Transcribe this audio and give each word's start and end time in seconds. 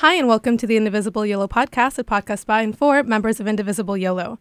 Hi, 0.00 0.12
and 0.12 0.28
welcome 0.28 0.58
to 0.58 0.66
the 0.66 0.76
Indivisible 0.76 1.24
YOLO 1.24 1.48
podcast, 1.48 1.98
a 1.98 2.04
podcast 2.04 2.44
by 2.44 2.60
and 2.60 2.76
for 2.76 3.02
members 3.02 3.40
of 3.40 3.48
Indivisible 3.48 3.96
YOLO. 3.96 4.38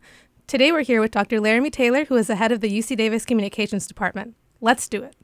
Today 0.48 0.70
we're 0.74 0.82
here 0.82 1.00
with 1.00 1.12
Dr. 1.12 1.40
Laramie 1.40 1.70
Taylor, 1.70 2.04
who 2.04 2.18
is 2.18 2.28
the 2.28 2.36
head 2.36 2.52
of 2.52 2.60
the 2.60 2.70
UC 2.70 2.98
Davis 2.98 3.24
Communications 3.24 3.88
Department. 3.88 4.36
Let's 4.60 4.90
do 4.90 5.02
it. 5.02 5.16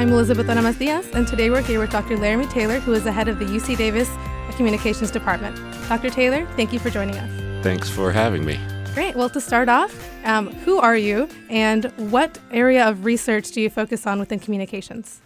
I'm 0.00 0.08
Elizabeth 0.12 0.46
Anamas 0.46 0.78
Diaz, 0.78 1.06
and 1.12 1.28
today 1.28 1.50
we're 1.50 1.60
here 1.60 1.78
with 1.78 1.90
Dr. 1.90 2.16
Laramie 2.16 2.46
Taylor, 2.46 2.80
who 2.80 2.94
is 2.94 3.04
the 3.04 3.12
head 3.12 3.28
of 3.28 3.38
the 3.38 3.44
UC 3.44 3.76
Davis 3.76 4.08
Communications 4.56 5.10
Department. 5.10 5.54
Dr. 5.90 6.08
Taylor, 6.08 6.46
thank 6.56 6.72
you 6.72 6.78
for 6.78 6.88
joining 6.88 7.16
us. 7.16 7.62
Thanks 7.62 7.90
for 7.90 8.10
having 8.10 8.42
me. 8.42 8.58
Great. 8.94 9.14
Well, 9.14 9.28
to 9.28 9.42
start 9.42 9.68
off, 9.68 9.94
um, 10.24 10.54
who 10.64 10.78
are 10.78 10.96
you, 10.96 11.28
and 11.50 11.84
what 12.10 12.38
area 12.50 12.88
of 12.88 13.04
research 13.04 13.50
do 13.50 13.60
you 13.60 13.68
focus 13.68 14.06
on 14.06 14.18
within 14.18 14.38
communications? 14.38 15.20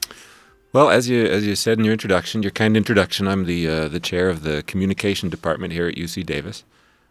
Well, 0.72 0.90
as 0.90 1.08
you 1.08 1.24
as 1.24 1.46
you 1.46 1.54
said 1.54 1.78
in 1.78 1.84
your 1.84 1.92
introduction, 1.92 2.42
your 2.42 2.50
kind 2.50 2.76
introduction, 2.76 3.28
I'm 3.28 3.44
the 3.44 3.68
uh, 3.68 3.86
the 3.86 4.00
chair 4.00 4.28
of 4.28 4.42
the 4.42 4.64
communication 4.64 5.28
department 5.28 5.72
here 5.72 5.86
at 5.86 5.94
UC 5.94 6.26
Davis. 6.26 6.64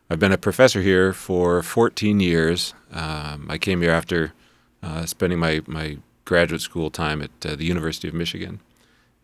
I've 0.09 0.19
been 0.19 0.33
a 0.33 0.37
professor 0.37 0.81
here 0.81 1.13
for 1.13 1.63
14 1.63 2.19
years. 2.19 2.73
Um, 2.91 3.47
I 3.49 3.57
came 3.57 3.81
here 3.81 3.91
after 3.91 4.33
uh, 4.83 5.05
spending 5.05 5.39
my 5.39 5.61
my 5.65 5.99
graduate 6.25 6.61
school 6.61 6.89
time 6.89 7.21
at 7.21 7.31
uh, 7.45 7.55
the 7.55 7.65
University 7.65 8.07
of 8.07 8.13
Michigan. 8.13 8.59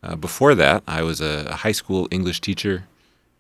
Uh, 0.02 0.16
before 0.16 0.56
that, 0.56 0.84
I 0.88 1.02
was 1.04 1.22
a, 1.22 1.56
high 1.58 1.72
school 1.72 2.08
English 2.12 2.42
teacher 2.42 2.86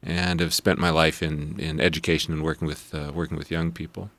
and 0.01 0.39
have 0.39 0.53
spent 0.53 0.79
my 0.79 0.89
life 0.89 1.21
in, 1.21 1.59
in 1.59 1.79
education 1.79 2.33
and 2.33 2.43
working 2.43 2.67
with, 2.67 2.93
uh, 2.93 3.11
working 3.13 3.37
with 3.37 3.51
young 3.51 3.71
people. 3.71 4.09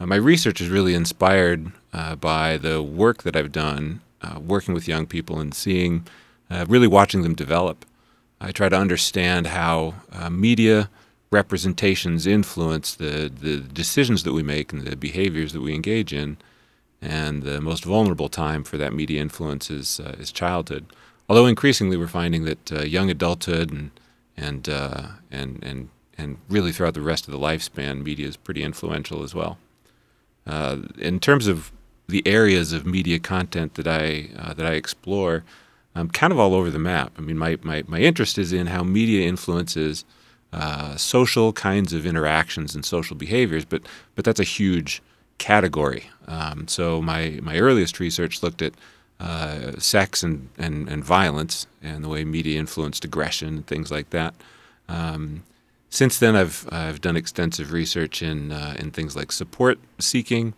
Uh, 0.00 0.06
my 0.06 0.16
research 0.16 0.60
is 0.60 0.68
really 0.68 0.94
inspired 0.94 1.72
uh, 1.92 2.16
by 2.16 2.56
the 2.56 2.82
work 2.82 3.22
that 3.22 3.36
I've 3.36 3.52
done 3.52 4.00
uh, 4.22 4.40
working 4.40 4.74
with 4.74 4.88
young 4.88 5.06
people 5.06 5.38
and 5.38 5.54
seeing, 5.54 6.06
really 6.68 6.86
watching 6.86 7.22
them 7.22 7.34
develop. 7.34 7.84
I 8.40 8.52
try 8.52 8.68
to 8.68 8.76
understand 8.76 9.48
how 9.48 9.94
media 10.30 10.88
representations 11.32 12.26
influence 12.26 12.94
the, 12.94 13.28
the 13.28 13.58
decisions 13.58 14.22
that 14.22 14.32
we 14.32 14.44
make 14.44 14.72
and 14.72 14.82
the 14.82 14.96
behaviors 14.96 15.52
that 15.52 15.60
we 15.60 15.74
engage 15.74 16.12
in 16.12 16.36
and 17.04 17.42
the 17.42 17.60
most 17.60 17.84
vulnerable 17.84 18.30
time 18.30 18.64
for 18.64 18.78
that 18.78 18.94
media 18.94 19.20
influence 19.20 19.70
is, 19.70 20.00
uh, 20.00 20.16
is 20.18 20.32
childhood. 20.32 20.86
Although 21.28 21.46
increasingly 21.46 21.96
we're 21.96 22.06
finding 22.06 22.44
that 22.44 22.72
uh, 22.72 22.82
young 22.82 23.10
adulthood 23.10 23.70
and 23.70 23.90
and, 24.36 24.68
uh, 24.68 25.06
and 25.30 25.62
and 25.62 25.90
and 26.18 26.38
really 26.48 26.72
throughout 26.72 26.94
the 26.94 27.00
rest 27.00 27.28
of 27.28 27.32
the 27.32 27.38
lifespan, 27.38 28.02
media 28.02 28.26
is 28.26 28.36
pretty 28.36 28.62
influential 28.62 29.22
as 29.22 29.34
well. 29.34 29.58
Uh, 30.46 30.78
in 30.98 31.20
terms 31.20 31.46
of 31.46 31.70
the 32.08 32.26
areas 32.26 32.72
of 32.72 32.84
media 32.84 33.18
content 33.18 33.74
that 33.74 33.86
I 33.86 34.30
uh, 34.36 34.54
that 34.54 34.66
I 34.66 34.72
explore, 34.72 35.44
I'm 35.94 36.08
kind 36.10 36.32
of 36.32 36.38
all 36.38 36.54
over 36.54 36.70
the 36.70 36.78
map. 36.78 37.12
I 37.16 37.20
mean, 37.20 37.38
my 37.38 37.58
my, 37.62 37.84
my 37.86 38.00
interest 38.00 38.38
is 38.38 38.52
in 38.52 38.66
how 38.68 38.82
media 38.82 39.26
influences 39.26 40.04
uh, 40.52 40.96
social 40.96 41.52
kinds 41.52 41.92
of 41.92 42.06
interactions 42.06 42.74
and 42.74 42.84
social 42.84 43.16
behaviors, 43.16 43.64
but 43.64 43.82
but 44.14 44.24
that's 44.24 44.40
a 44.40 44.44
huge 44.44 45.02
category. 45.38 46.10
Um, 46.26 46.68
so 46.68 47.02
my, 47.02 47.38
my 47.42 47.58
earliest 47.58 48.00
research 48.00 48.42
looked 48.42 48.62
at 48.62 48.72
uh, 49.20 49.72
sex 49.78 50.22
and, 50.22 50.48
and, 50.58 50.88
and 50.88 51.04
violence 51.04 51.66
and 51.82 52.02
the 52.02 52.08
way 52.08 52.24
media 52.24 52.58
influenced 52.58 53.04
aggression 53.04 53.48
and 53.48 53.66
things 53.66 53.90
like 53.90 54.10
that. 54.10 54.34
Um, 54.88 55.44
since 55.90 56.18
then, 56.18 56.34
I've, 56.34 56.66
I've 56.72 57.00
done 57.00 57.16
extensive 57.16 57.72
research 57.72 58.22
in, 58.22 58.50
uh, 58.50 58.74
in 58.78 58.90
things 58.90 59.14
like 59.14 59.30
support 59.30 59.78
seeking 59.98 60.54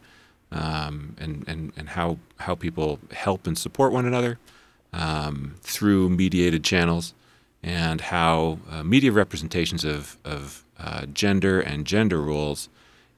um, 0.50 1.14
and, 1.18 1.44
and, 1.46 1.72
and 1.76 1.90
how, 1.90 2.18
how 2.38 2.54
people 2.54 2.98
help 3.12 3.46
and 3.46 3.58
support 3.58 3.92
one 3.92 4.06
another 4.06 4.38
um, 4.92 5.56
through 5.60 6.08
mediated 6.08 6.64
channels 6.64 7.12
and 7.62 8.00
how 8.00 8.58
uh, 8.70 8.82
media 8.82 9.12
representations 9.12 9.84
of, 9.84 10.16
of 10.24 10.64
uh, 10.78 11.04
gender 11.06 11.60
and 11.60 11.86
gender 11.86 12.22
roles 12.22 12.68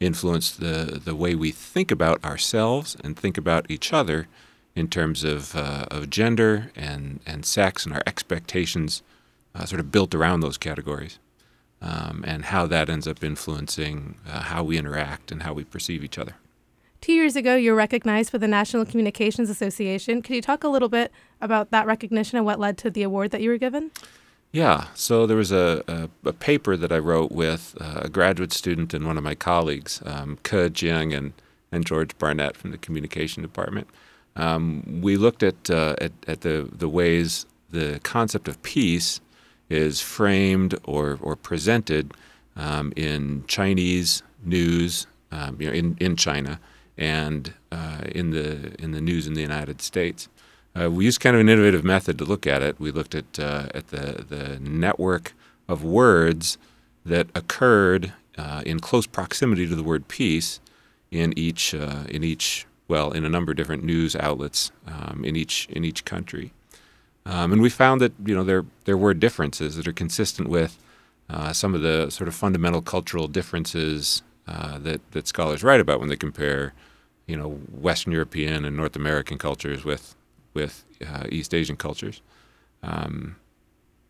influence 0.01 0.51
the, 0.51 1.01
the 1.05 1.15
way 1.15 1.35
we 1.35 1.51
think 1.51 1.91
about 1.91 2.25
ourselves 2.25 2.97
and 3.03 3.17
think 3.17 3.37
about 3.37 3.71
each 3.71 3.93
other 3.93 4.29
in 4.75 4.89
terms 4.89 5.25
of, 5.25 5.57
uh, 5.57 5.87
of 5.91 6.09
gender 6.09 6.71
and, 6.77 7.21
and 7.27 7.45
sex 7.45 7.85
and 7.85 7.95
our 7.95 8.03
expectations 8.07 9.03
uh, 9.55 9.65
sort 9.65 9.81
of 9.81 9.91
built 9.91 10.15
around 10.15 10.41
those 10.41 10.57
categories 10.57 11.19
um, 11.83 12.25
and 12.27 12.47
how 12.47 12.67
that 12.67 12.89
ends 12.89 13.07
up 13.07 13.23
influencing 13.25 14.17
uh, 14.29 14.43
how 14.43 14.63
we 14.63 14.79
interact 14.79 15.33
and 15.33 15.43
how 15.43 15.53
we 15.53 15.65
perceive 15.65 16.05
each 16.05 16.19
other. 16.19 16.35
Two 17.01 17.13
years 17.13 17.37
ago, 17.37 17.55
you 17.55 17.71
were 17.71 17.77
recognized 17.77 18.31
for 18.31 18.39
the 18.39 18.49
National 18.49 18.85
Communications 18.85 19.49
Association. 19.49 20.21
Could 20.21 20.35
you 20.35 20.43
talk 20.43 20.65
a 20.65 20.69
little 20.69 20.89
bit 20.89 21.13
about 21.41 21.71
that 21.71 21.87
recognition 21.87 22.37
and 22.37 22.45
what 22.45 22.59
led 22.59 22.77
to 22.79 22.91
the 22.91 23.05
award 23.05 23.31
that 23.31 23.41
you 23.41 23.51
were 23.51 23.59
given? 23.59 23.93
Yeah, 24.51 24.87
so 24.95 25.27
there 25.27 25.37
was 25.37 25.53
a, 25.53 25.85
a, 25.87 26.29
a 26.29 26.33
paper 26.33 26.77
that 26.77 26.91
I 26.91 26.99
wrote 26.99 27.31
with 27.31 27.77
uh, 27.81 28.01
a 28.05 28.09
graduate 28.09 28.53
student 28.53 28.95
and 28.95 29.07
one 29.07 29.19
of 29.19 29.25
my 29.25 29.35
colleagues, 29.35 30.03
um, 30.07 30.37
Ke 30.43 30.73
Jiang 30.73 31.15
and, 31.15 31.35
and 31.71 31.85
George 31.85 32.17
Barnett 32.19 32.57
from 32.57 32.71
the 32.71 32.79
communication 32.79 33.43
department. 33.43 33.89
Um, 34.37 35.01
we 35.03 35.17
looked 35.19 35.43
at, 35.43 35.69
uh, 35.69 35.97
at, 36.01 36.13
at 36.27 36.41
the, 36.41 36.69
the 36.73 36.89
ways 36.89 37.45
the 37.71 38.01
concept 38.03 38.49
of 38.49 38.63
peace 38.63 39.21
is 39.69 40.01
framed 40.01 40.75
or, 40.85 41.19
or 41.21 41.37
presented 41.37 42.15
um, 42.57 42.93
in 42.97 43.45
Chinese 43.49 44.23
news, 44.43 45.07
um, 45.31 45.61
you 45.61 45.67
know, 45.67 45.75
in, 45.75 45.97
in 46.01 46.17
China, 46.17 46.59
and 46.97 47.53
uh, 47.71 48.01
in, 48.13 48.31
the, 48.31 48.75
in 48.83 48.93
the 48.93 49.01
news 49.03 49.27
in 49.27 49.35
the 49.35 49.43
United 49.43 49.83
States. 49.83 50.29
Uh, 50.79 50.91
we 50.91 51.05
used 51.05 51.21
kind 51.21 51.35
of 51.35 51.41
an 51.41 51.49
innovative 51.49 51.83
method 51.83 52.19
to 52.19 52.25
look 52.25 52.47
at 52.47 52.63
it. 52.63 52.79
We 52.79 52.91
looked 52.91 53.15
at 53.15 53.39
uh, 53.39 53.69
at 53.75 53.89
the 53.89 54.25
the 54.29 54.59
network 54.61 55.35
of 55.67 55.83
words 55.83 56.59
that 57.05 57.29
occurred 57.35 58.13
uh, 58.37 58.63
in 58.65 58.79
close 58.79 59.07
proximity 59.07 59.67
to 59.67 59.75
the 59.75 59.83
word 59.83 60.09
peace 60.09 60.61
in 61.11 61.37
each 61.37 61.75
uh, 61.75 62.05
in 62.09 62.23
each 62.23 62.67
well 62.87 63.11
in 63.13 63.25
a 63.25 63.29
number 63.29 63.53
of 63.53 63.57
different 63.57 63.83
news 63.83 64.15
outlets 64.15 64.71
um, 64.87 65.25
in 65.25 65.35
each 65.37 65.67
in 65.71 65.85
each 65.85 66.05
country, 66.05 66.53
um, 67.27 67.53
and 67.53 67.61
we 67.61 67.71
found 67.71 68.01
that 68.01 68.13
you 68.25 68.35
know 68.35 68.45
there 68.45 68.65
there 68.85 68.97
were 68.97 69.15
differences 69.15 69.77
that 69.77 69.89
are 69.89 69.93
consistent 69.93 70.49
with 70.49 70.79
uh, 71.29 71.53
some 71.53 71.75
of 71.75 71.83
the 71.83 72.11
sort 72.11 72.29
of 72.29 72.35
fundamental 72.35 72.83
cultural 72.83 73.27
differences 73.27 74.23
uh, 74.47 74.79
that 74.79 75.01
that 75.11 75.27
scholars 75.27 75.65
write 75.65 75.81
about 75.81 75.99
when 75.99 76.09
they 76.09 76.17
compare 76.17 76.73
you 77.27 77.37
know 77.37 77.49
Western 77.73 78.13
European 78.13 78.65
and 78.65 78.77
North 78.77 78.95
American 78.95 79.39
cultures 79.39 79.85
with 79.85 80.15
with 80.55 80.85
uh, 81.07 81.25
East 81.29 81.55
Asian 81.55 81.77
cultures. 81.77 82.23
Um, 82.83 83.37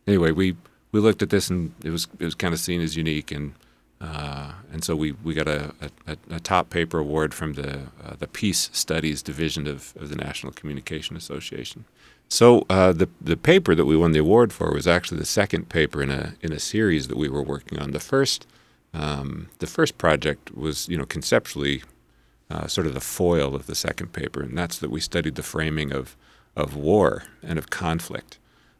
anyway, 0.07 0.31
we 0.31 0.55
we 0.91 0.99
looked 0.99 1.21
at 1.21 1.29
this 1.29 1.49
and 1.49 1.73
it 1.83 1.89
was 1.89 2.07
it 2.19 2.25
was 2.25 2.35
kind 2.35 2.53
of 2.53 2.59
seen 2.59 2.81
as 2.81 2.95
unique 2.95 3.31
and 3.31 3.53
uh, 4.01 4.53
and 4.71 4.83
so 4.83 4.95
we, 4.95 5.11
we 5.11 5.33
got 5.33 5.49
a, 5.49 5.73
a, 6.07 6.17
a 6.31 6.39
top 6.39 6.69
paper 6.69 6.99
award 6.99 7.33
from 7.33 7.53
the 7.53 7.79
uh, 8.03 8.15
the 8.17 8.27
Peace 8.27 8.69
Studies 8.71 9.21
Division 9.21 9.67
of, 9.67 9.93
of 9.99 10.09
the 10.09 10.15
National 10.15 10.53
Communication 10.53 11.17
Association. 11.17 11.83
So 12.29 12.65
uh, 12.69 12.93
the 12.93 13.09
the 13.19 13.35
paper 13.35 13.75
that 13.75 13.85
we 13.85 13.97
won 13.97 14.13
the 14.13 14.19
award 14.19 14.53
for 14.53 14.71
was 14.71 14.87
actually 14.87 15.19
the 15.19 15.25
second 15.25 15.67
paper 15.67 16.01
in 16.01 16.09
a 16.09 16.35
in 16.41 16.53
a 16.53 16.59
series 16.59 17.09
that 17.09 17.17
we 17.17 17.27
were 17.27 17.43
working 17.43 17.77
on. 17.77 17.91
The 17.91 17.99
first 17.99 18.47
um, 18.93 19.49
the 19.59 19.67
first 19.67 19.97
project 19.97 20.55
was 20.55 20.87
you 20.87 20.97
know 20.97 21.05
conceptually 21.05 21.83
uh, 22.49 22.67
sort 22.67 22.87
of 22.87 22.93
the 22.93 23.01
foil 23.01 23.53
of 23.53 23.65
the 23.65 23.75
second 23.75 24.13
paper, 24.13 24.41
and 24.41 24.57
that's 24.57 24.79
that 24.79 24.91
we 24.91 25.01
studied 25.01 25.35
the 25.35 25.43
framing 25.43 25.91
of 25.91 26.15
of 26.59 26.75
war 26.75 27.23
and 27.43 27.57
of 27.57 27.69
conflict. 27.69 28.37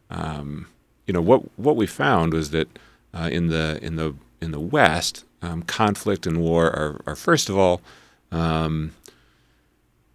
Um, 0.10 0.68
you 1.06 1.14
know 1.14 1.22
what 1.22 1.58
what 1.58 1.76
we 1.76 1.88
found 1.88 2.34
was 2.34 2.52
that 2.52 2.68
uh, 3.14 3.30
in 3.32 3.48
the 3.48 3.80
in 3.82 3.96
the 3.96 4.16
in 4.42 4.52
the 4.52 4.60
West, 4.60 5.26
um, 5.42 5.64
conflict 5.64 6.26
and 6.26 6.42
war 6.42 6.68
are, 6.68 7.02
are 7.06 7.16
first 7.16 7.50
of 7.50 7.58
all 7.58 7.82
um, 8.32 8.94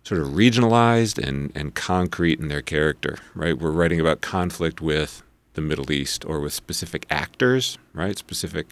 sort 0.02 0.20
of 0.20 0.28
regionalized 0.28 1.18
and, 1.18 1.50
and 1.54 1.74
concrete 1.74 2.38
in 2.38 2.48
their 2.48 2.62
character. 2.62 3.18
Right, 3.34 3.58
we're 3.58 3.70
writing 3.70 4.00
about 4.00 4.20
conflict 4.20 4.80
with 4.80 5.22
the 5.54 5.60
Middle 5.60 5.90
East 5.90 6.24
or 6.24 6.40
with 6.40 6.52
specific 6.52 7.06
actors, 7.10 7.78
right, 7.92 8.18
specific 8.18 8.66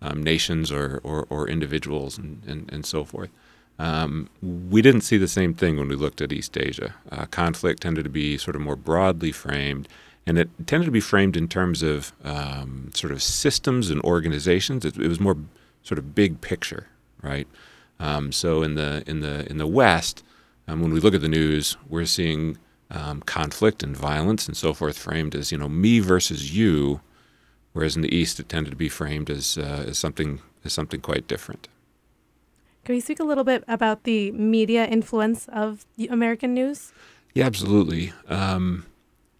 um, 0.00 0.22
nations 0.22 0.70
or, 0.72 1.00
or, 1.02 1.26
or 1.28 1.48
individuals 1.48 2.16
and, 2.16 2.42
and, 2.46 2.72
and 2.72 2.86
so 2.86 3.04
forth. 3.04 3.30
Um, 3.78 4.28
we 4.42 4.82
didn't 4.82 5.02
see 5.02 5.18
the 5.18 5.28
same 5.28 5.54
thing 5.54 5.76
when 5.76 5.88
we 5.88 5.94
looked 5.94 6.20
at 6.20 6.32
East 6.32 6.56
Asia. 6.58 6.94
Uh, 7.12 7.26
conflict 7.26 7.82
tended 7.82 8.04
to 8.04 8.10
be 8.10 8.36
sort 8.36 8.56
of 8.56 8.62
more 8.62 8.76
broadly 8.76 9.30
framed, 9.30 9.88
and 10.26 10.38
it 10.38 10.50
tended 10.66 10.86
to 10.86 10.92
be 10.92 11.00
framed 11.00 11.36
in 11.36 11.48
terms 11.48 11.82
of 11.82 12.12
um, 12.24 12.90
sort 12.92 13.12
of 13.12 13.22
systems 13.22 13.90
and 13.90 14.02
organizations. 14.02 14.84
It, 14.84 14.96
it, 14.96 15.08
was 15.08 15.20
more 15.20 15.36
sort 15.82 15.98
of 15.98 16.14
big 16.14 16.40
picture, 16.40 16.88
right? 17.22 17.46
Um, 18.00 18.32
so 18.32 18.62
in 18.62 18.74
the 18.74 19.04
in 19.06 19.20
the 19.20 19.48
in 19.48 19.58
the 19.58 19.66
West, 19.66 20.24
um, 20.66 20.82
when 20.82 20.92
we 20.92 21.00
look 21.00 21.14
at 21.14 21.20
the 21.20 21.28
news, 21.28 21.76
we're 21.88 22.04
seeing 22.04 22.58
um, 22.90 23.20
conflict 23.22 23.82
and 23.82 23.96
violence 23.96 24.48
and 24.48 24.56
so 24.56 24.74
forth 24.74 24.98
framed 24.98 25.34
as 25.34 25.52
you 25.52 25.58
know 25.58 25.68
me 25.68 26.00
versus 26.00 26.54
you, 26.54 27.00
whereas 27.74 27.94
in 27.94 28.02
the 28.02 28.14
East 28.14 28.40
it 28.40 28.48
tended 28.48 28.72
to 28.72 28.76
be 28.76 28.88
framed 28.88 29.30
as 29.30 29.56
uh, 29.56 29.84
as 29.86 29.98
something 29.98 30.40
as 30.64 30.72
something 30.72 31.00
quite 31.00 31.28
different. 31.28 31.68
Can 32.88 32.94
we 32.94 33.00
speak 33.00 33.20
a 33.20 33.24
little 33.24 33.44
bit 33.44 33.64
about 33.68 34.04
the 34.04 34.30
media 34.30 34.86
influence 34.86 35.46
of 35.48 35.84
American 36.08 36.54
news? 36.54 36.90
Yeah, 37.34 37.44
absolutely. 37.44 38.14
Um, 38.30 38.86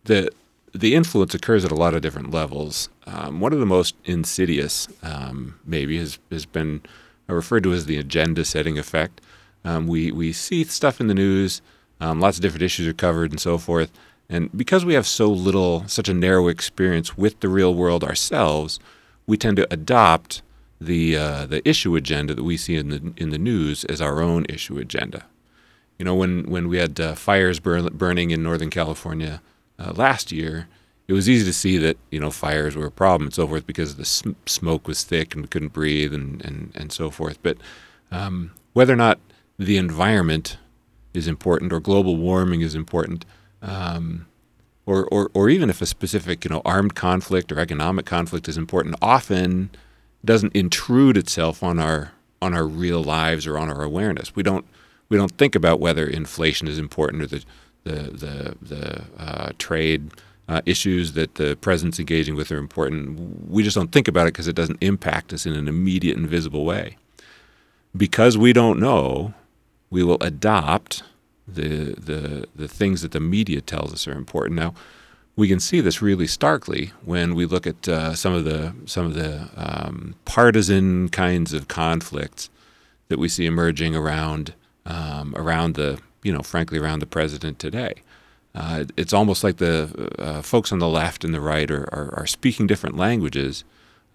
the 0.05 0.29
the 0.75 0.95
influence 0.95 1.33
occurs 1.33 1.65
at 1.65 1.73
a 1.73 1.75
lot 1.75 1.95
of 1.95 2.03
different 2.03 2.31
levels. 2.31 2.91
Um, 3.07 3.41
one 3.41 3.55
of 3.55 3.59
the 3.59 3.65
most 3.65 3.95
insidious, 4.05 4.87
um, 5.03 5.59
maybe, 5.65 5.97
has 5.97 6.19
has 6.31 6.45
been 6.45 6.83
referred 7.27 7.63
to 7.63 7.73
as 7.73 7.87
the 7.87 7.97
agenda 7.97 8.45
setting 8.45 8.77
effect. 8.79 9.23
Um, 9.65 9.87
we 9.87 10.13
we 10.13 10.35
see 10.35 10.63
stuff 10.65 11.01
in 11.01 11.07
the 11.07 11.15
news, 11.15 11.63
um, 12.03 12.21
lots 12.21 12.37
of 12.37 12.43
different 12.43 12.65
issues 12.65 12.87
are 12.87 12.93
covered 12.93 13.31
and 13.31 13.41
so 13.41 13.57
forth, 13.57 13.91
and 14.29 14.55
because 14.55 14.85
we 14.85 14.93
have 14.93 15.07
so 15.07 15.27
little, 15.27 15.89
such 15.89 16.11
a 16.11 16.13
narrow 16.13 16.49
experience 16.49 17.17
with 17.17 17.41
the 17.41 17.49
real 17.49 17.75
world 17.75 18.05
ourselves, 18.05 18.79
we 19.27 19.39
tend 19.39 19.57
to 19.57 19.67
adopt 19.73 20.43
the 20.81 21.17
uh, 21.17 21.47
the 21.47 21.67
issue 21.69 21.97
agenda 21.97 22.35
that 22.35 22.43
we 22.43 22.57
see 22.57 22.77
in 22.77 22.89
the 22.89 23.13
in 23.17 23.31
the 23.31 23.39
news 23.39 23.85
as 23.85 24.01
our 24.01 24.21
own 24.21 24.47
issue 24.49 24.79
agenda. 24.79 25.27
You 25.99 26.05
know, 26.05 26.15
when 26.15 26.49
when 26.51 26.69
we 26.69 26.79
had 26.79 27.01
uh, 27.01 27.15
fires 27.15 27.59
burn, 27.59 27.87
burning 27.89 28.31
in 28.31 28.43
Northern 28.43 28.71
California 28.71 29.43
uh, 29.79 29.93
last 29.97 30.31
year, 30.31 30.69
it 31.09 31.13
was 31.13 31.29
easy 31.29 31.45
to 31.45 31.53
see 31.53 31.79
that 31.79 31.97
you 32.11 32.21
know 32.21 32.31
fires 32.31 32.77
were 32.77 32.87
a 32.87 32.91
problem 32.91 33.27
and 33.27 33.35
so 33.35 33.47
forth 33.47 33.67
because 33.67 33.97
the 33.97 34.05
sm- 34.05 34.33
smoke 34.47 34.87
was 34.87 35.03
thick 35.03 35.35
and 35.35 35.43
we 35.43 35.49
couldn't 35.49 35.73
breathe 35.73 36.15
and 36.15 36.45
and 36.45 36.71
and 36.75 36.93
so 36.93 37.11
forth. 37.11 37.39
But 37.43 37.59
um, 38.13 38.53
whether 38.73 38.93
or 38.93 38.97
not 38.97 39.19
the 39.59 39.77
environment 39.77 40.59
is 41.13 41.27
important 41.27 41.73
or 41.73 41.81
global 41.81 42.17
warming 42.17 42.61
is 42.61 42.77
important, 42.77 43.25
um, 43.61 44.27
or, 44.87 45.07
or 45.07 45.31
or 45.35 45.49
even 45.49 45.69
if 45.69 45.83
a 45.83 45.87
specific 45.87 46.45
you 46.45 46.51
know 46.51 46.63
armed 46.65 46.95
conflict 46.95 47.51
or 47.51 47.59
economic 47.59 48.07
conflict 48.07 48.47
is 48.49 48.57
important, 48.57 48.95
often 49.03 49.71
doesn't 50.25 50.55
intrude 50.55 51.17
itself 51.17 51.63
on 51.63 51.79
our 51.79 52.13
on 52.41 52.55
our 52.55 52.67
real 52.67 53.03
lives 53.03 53.47
or 53.47 53.59
on 53.59 53.69
our 53.69 53.83
awareness. 53.83 54.35
We 54.35 54.43
don't 54.43 54.67
we 55.09 55.17
don't 55.17 55.33
think 55.33 55.55
about 55.55 55.81
whether 55.81 56.07
inflation 56.07 56.69
is 56.69 56.79
important 56.79 57.23
or 57.23 57.27
the 57.27 57.45
the 57.85 57.93
the, 57.93 58.57
the 58.61 59.05
uh, 59.19 59.53
trade 59.59 60.11
uh, 60.49 60.63
issues 60.65 61.13
that 61.13 61.35
the 61.35 61.57
president's 61.57 61.99
engaging 61.99 62.35
with 62.35 62.51
are 62.51 62.59
important. 62.59 63.51
We 63.51 63.63
just 63.63 63.77
don't 63.77 63.93
think 63.93 64.09
about 64.09 64.27
it 64.27 64.33
because 64.33 64.49
it 64.49 64.57
doesn't 64.57 64.79
impact 64.81 65.33
us 65.33 65.45
in 65.47 65.53
an 65.53 65.69
immediate 65.69 66.17
and 66.17 66.27
visible 66.27 66.65
way. 66.65 66.97
Because 67.97 68.39
we 68.39 68.53
don't 68.53 68.79
know, 68.79 69.35
we 69.91 70.03
will 70.03 70.19
adopt 70.21 71.03
the 71.47 71.95
the 71.95 72.47
the 72.55 72.69
things 72.69 73.03
that 73.03 73.13
the 73.13 73.21
media 73.21 73.61
tells 73.61 73.93
us 73.93 74.07
are 74.07 74.13
important. 74.13 74.57
Now, 74.57 74.75
we 75.39 75.47
can 75.47 75.61
see 75.61 75.81
this 75.81 76.03
really 76.03 76.27
starkly 76.27 76.91
when 77.05 77.37
we 77.37 77.47
look 77.47 77.65
at 77.65 77.89
uh, 77.89 78.13
some 78.13 78.35
of 78.35 78.45
the 78.45 78.75
some 78.87 79.07
of 79.07 79.15
the 79.15 79.49
um, 79.57 80.17
partisan 80.25 81.09
kinds 81.11 81.53
of 81.53 81.69
conflicts 81.69 82.51
that 83.07 83.21
we 83.21 83.29
see 83.29 83.47
emerging 83.47 83.95
around 83.95 84.53
um, 84.85 85.33
around 85.37 85.77
the 85.77 86.01
you 86.25 86.33
know 86.33 86.43
frankly 86.43 86.77
around 86.77 86.99
the 86.99 87.07
president 87.07 87.61
today. 87.61 87.95
Uh, 88.53 88.85
it's 88.97 89.13
almost 89.13 89.45
like 89.45 89.59
the 89.59 90.11
uh, 90.19 90.43
folks 90.43 90.73
on 90.73 90.81
the 90.81 90.89
left 90.89 91.23
and 91.23 91.33
the 91.33 91.41
right 91.41 91.71
are, 91.71 91.89
are, 91.95 92.13
are 92.17 92.27
speaking 92.27 92.67
different 92.67 92.97
languages, 92.97 93.63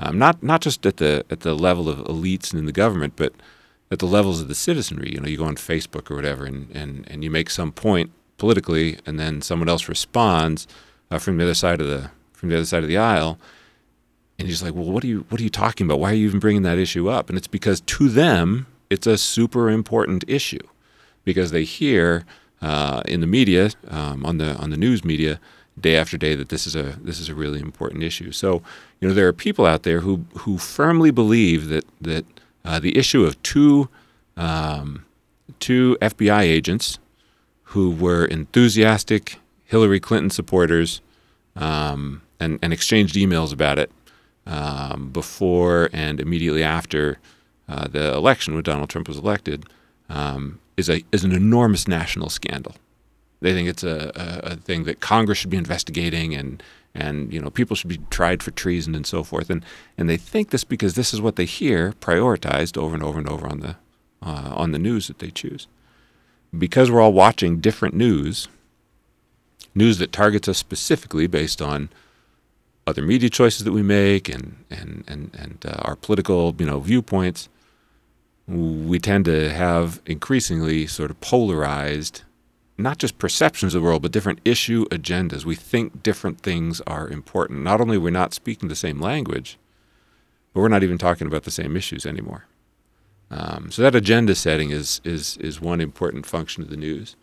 um, 0.01 0.19
not 0.19 0.43
not 0.43 0.59
just 0.59 0.85
at 0.85 0.97
the 0.97 1.23
at 1.29 1.39
the 1.39 1.55
level 1.55 1.87
of 1.87 1.99
elites 1.99 2.51
and 2.51 2.59
in 2.59 2.65
the 2.65 2.73
government, 2.73 3.13
but 3.15 3.31
at 3.89 3.99
the 3.99 4.05
levels 4.05 4.41
of 4.41 4.49
the 4.49 4.55
citizenry. 4.55 5.13
You 5.13 5.21
know, 5.21 5.29
you 5.29 5.37
go 5.37 5.45
on 5.45 5.55
Facebook 5.55 6.11
or 6.11 6.15
whatever, 6.15 6.43
and, 6.45 6.69
and, 6.71 7.09
and 7.09 7.23
you 7.23 7.31
make 7.31 7.49
some 7.49 7.71
point 7.71 8.11
politically, 8.37 8.97
and 9.05 9.17
then 9.17 9.41
someone 9.41 9.69
else 9.69 9.87
responds 9.87 10.67
uh, 11.13 11.19
from 11.19 11.37
the 11.37 11.43
other 11.43 11.53
side 11.53 11.79
of 11.79 11.87
the 11.87 12.09
from 12.31 12.49
the 12.49 12.55
other 12.55 12.65
side 12.65 12.83
of 12.83 12.89
the 12.89 12.97
aisle, 12.97 13.37
and 14.39 14.47
you're 14.47 14.57
like, 14.65 14.73
well, 14.73 14.91
what 14.91 15.03
are 15.03 15.07
you 15.07 15.25
what 15.29 15.39
are 15.39 15.43
you 15.43 15.49
talking 15.49 15.85
about? 15.85 15.99
Why 15.99 16.11
are 16.11 16.15
you 16.15 16.25
even 16.25 16.39
bringing 16.39 16.63
that 16.63 16.79
issue 16.79 17.07
up? 17.07 17.29
And 17.29 17.37
it's 17.37 17.47
because 17.47 17.81
to 17.81 18.09
them, 18.09 18.65
it's 18.89 19.05
a 19.05 19.17
super 19.17 19.69
important 19.69 20.23
issue, 20.27 20.65
because 21.23 21.51
they 21.51 21.63
hear 21.63 22.25
uh, 22.61 23.01
in 23.05 23.21
the 23.21 23.27
media, 23.27 23.69
um, 23.89 24.25
on 24.25 24.39
the 24.39 24.55
on 24.55 24.71
the 24.71 24.77
news 24.77 25.05
media, 25.05 25.39
day 25.79 25.95
after 25.95 26.17
day 26.17 26.33
that 26.33 26.49
this 26.49 26.65
is 26.65 26.75
a 26.75 26.97
this 27.03 27.19
is 27.19 27.29
a 27.29 27.35
really 27.35 27.59
important 27.59 28.03
issue. 28.03 28.31
So, 28.31 28.63
you 28.99 29.07
know, 29.07 29.13
there 29.13 29.27
are 29.27 29.33
people 29.33 29.67
out 29.67 29.83
there 29.83 29.99
who 29.99 30.25
who 30.39 30.57
firmly 30.57 31.11
believe 31.11 31.69
that 31.69 31.85
that 32.01 32.25
uh, 32.65 32.79
the 32.79 32.97
issue 32.97 33.23
of 33.23 33.41
two 33.43 33.87
um, 34.35 35.05
two 35.59 35.95
FBI 36.01 36.41
agents 36.41 36.97
who 37.65 37.91
were 37.91 38.25
enthusiastic 38.25 39.37
Hillary 39.73 39.99
Clinton 39.99 40.29
supporters 40.29 41.01
um, 41.55 42.21
and, 42.39 42.59
and 42.61 42.71
exchanged 42.71 43.15
emails 43.15 43.51
about 43.51 43.79
it 43.79 43.91
um, 44.45 45.09
before 45.09 45.89
and 45.91 46.19
immediately 46.19 46.61
after 46.61 47.17
uh, 47.67 47.87
the 47.87 48.13
election 48.13 48.53
when 48.53 48.61
Donald 48.61 48.91
Trump 48.91 49.07
was 49.07 49.17
elected 49.17 49.65
um, 50.09 50.59
is 50.77 50.91
a 50.91 51.03
is 51.11 51.23
an 51.23 51.31
enormous 51.31 51.87
national 51.87 52.29
scandal. 52.29 52.75
They 53.41 53.53
think 53.53 53.67
it's 53.67 53.83
a, 53.83 54.11
a, 54.15 54.51
a, 54.51 54.55
thing 54.57 54.83
that 54.83 54.99
Congress 54.99 55.39
should 55.39 55.49
be 55.49 55.57
investigating 55.57 56.35
and 56.35 56.61
and 56.93 57.33
you 57.33 57.41
know 57.41 57.49
people 57.49 57.75
should 57.75 57.89
be 57.89 57.99
tried 58.11 58.43
for 58.43 58.51
treason 58.51 58.93
and 58.93 59.07
so 59.07 59.23
forth. 59.23 59.49
And 59.49 59.65
and 59.97 60.07
they 60.07 60.17
think 60.17 60.51
this 60.51 60.63
because 60.63 60.93
this 60.93 61.15
is 61.15 61.19
what 61.19 61.35
they 61.35 61.45
hear 61.45 61.93
prioritized 61.93 62.77
over 62.77 62.93
and 62.93 63.03
over 63.03 63.17
and 63.17 63.27
over 63.27 63.47
on 63.47 63.61
the 63.61 63.75
uh, 64.21 64.53
on 64.55 64.71
the 64.71 64.77
news 64.77 65.07
that 65.07 65.17
they 65.17 65.31
choose. 65.31 65.65
Because 66.55 66.91
we're 66.91 67.01
all 67.01 67.13
watching 67.13 67.59
different 67.59 67.95
news, 67.95 68.47
news 69.75 69.97
that 69.97 70.11
targets 70.11 70.47
us 70.47 70.57
specifically 70.57 71.27
based 71.27 71.61
on 71.61 71.89
other 72.85 73.01
media 73.01 73.29
choices 73.29 73.63
that 73.63 73.71
we 73.71 73.81
make 73.81 74.27
and 74.29 74.63
and 74.69 75.03
and 75.07 75.31
and 75.37 75.65
uh, 75.65 75.81
our 75.83 75.95
political 75.95 76.55
you 76.59 76.65
know 76.65 76.79
viewpoints 76.79 77.49
we 78.47 78.99
tend 78.99 79.25
to 79.25 79.49
have 79.51 80.01
increasingly 80.05 80.85
sort 80.85 81.11
of 81.11 81.19
polarized, 81.21 82.23
not 82.77 82.97
just 82.97 83.17
perceptions 83.17 83.73
of 83.73 83.81
the 83.81 83.85
world, 83.85 84.01
but 84.01 84.11
different 84.11 84.39
issue 84.43 84.85
agendas. 84.89 85.45
We 85.45 85.55
think 85.55 86.03
different 86.03 86.41
things 86.41 86.81
are 86.81 87.07
important. 87.07 87.63
Not 87.63 87.79
only 87.79 87.97
we're 87.97 88.09
not 88.09 88.33
speaking 88.33 88.67
the 88.69 88.75
same 88.75 88.99
language, 88.99 89.57
but 90.53 90.61
we're 90.61 90.67
not 90.67 90.83
even 90.83 90.97
talking 90.97 91.27
about 91.27 91.43
the 91.43 91.51
same 91.51 91.77
issues 91.77 92.05
anymore. 92.05 92.45
Um, 93.31 93.71
so 93.71 93.81
that 93.81 93.95
agenda 93.95 94.35
setting 94.35 94.69
is 94.69 95.01
is 95.03 95.37
is 95.37 95.61
one 95.61 95.81
important 95.81 96.25
function 96.25 96.61
of 96.61 96.69
the 96.69 96.77
news. 96.77 97.15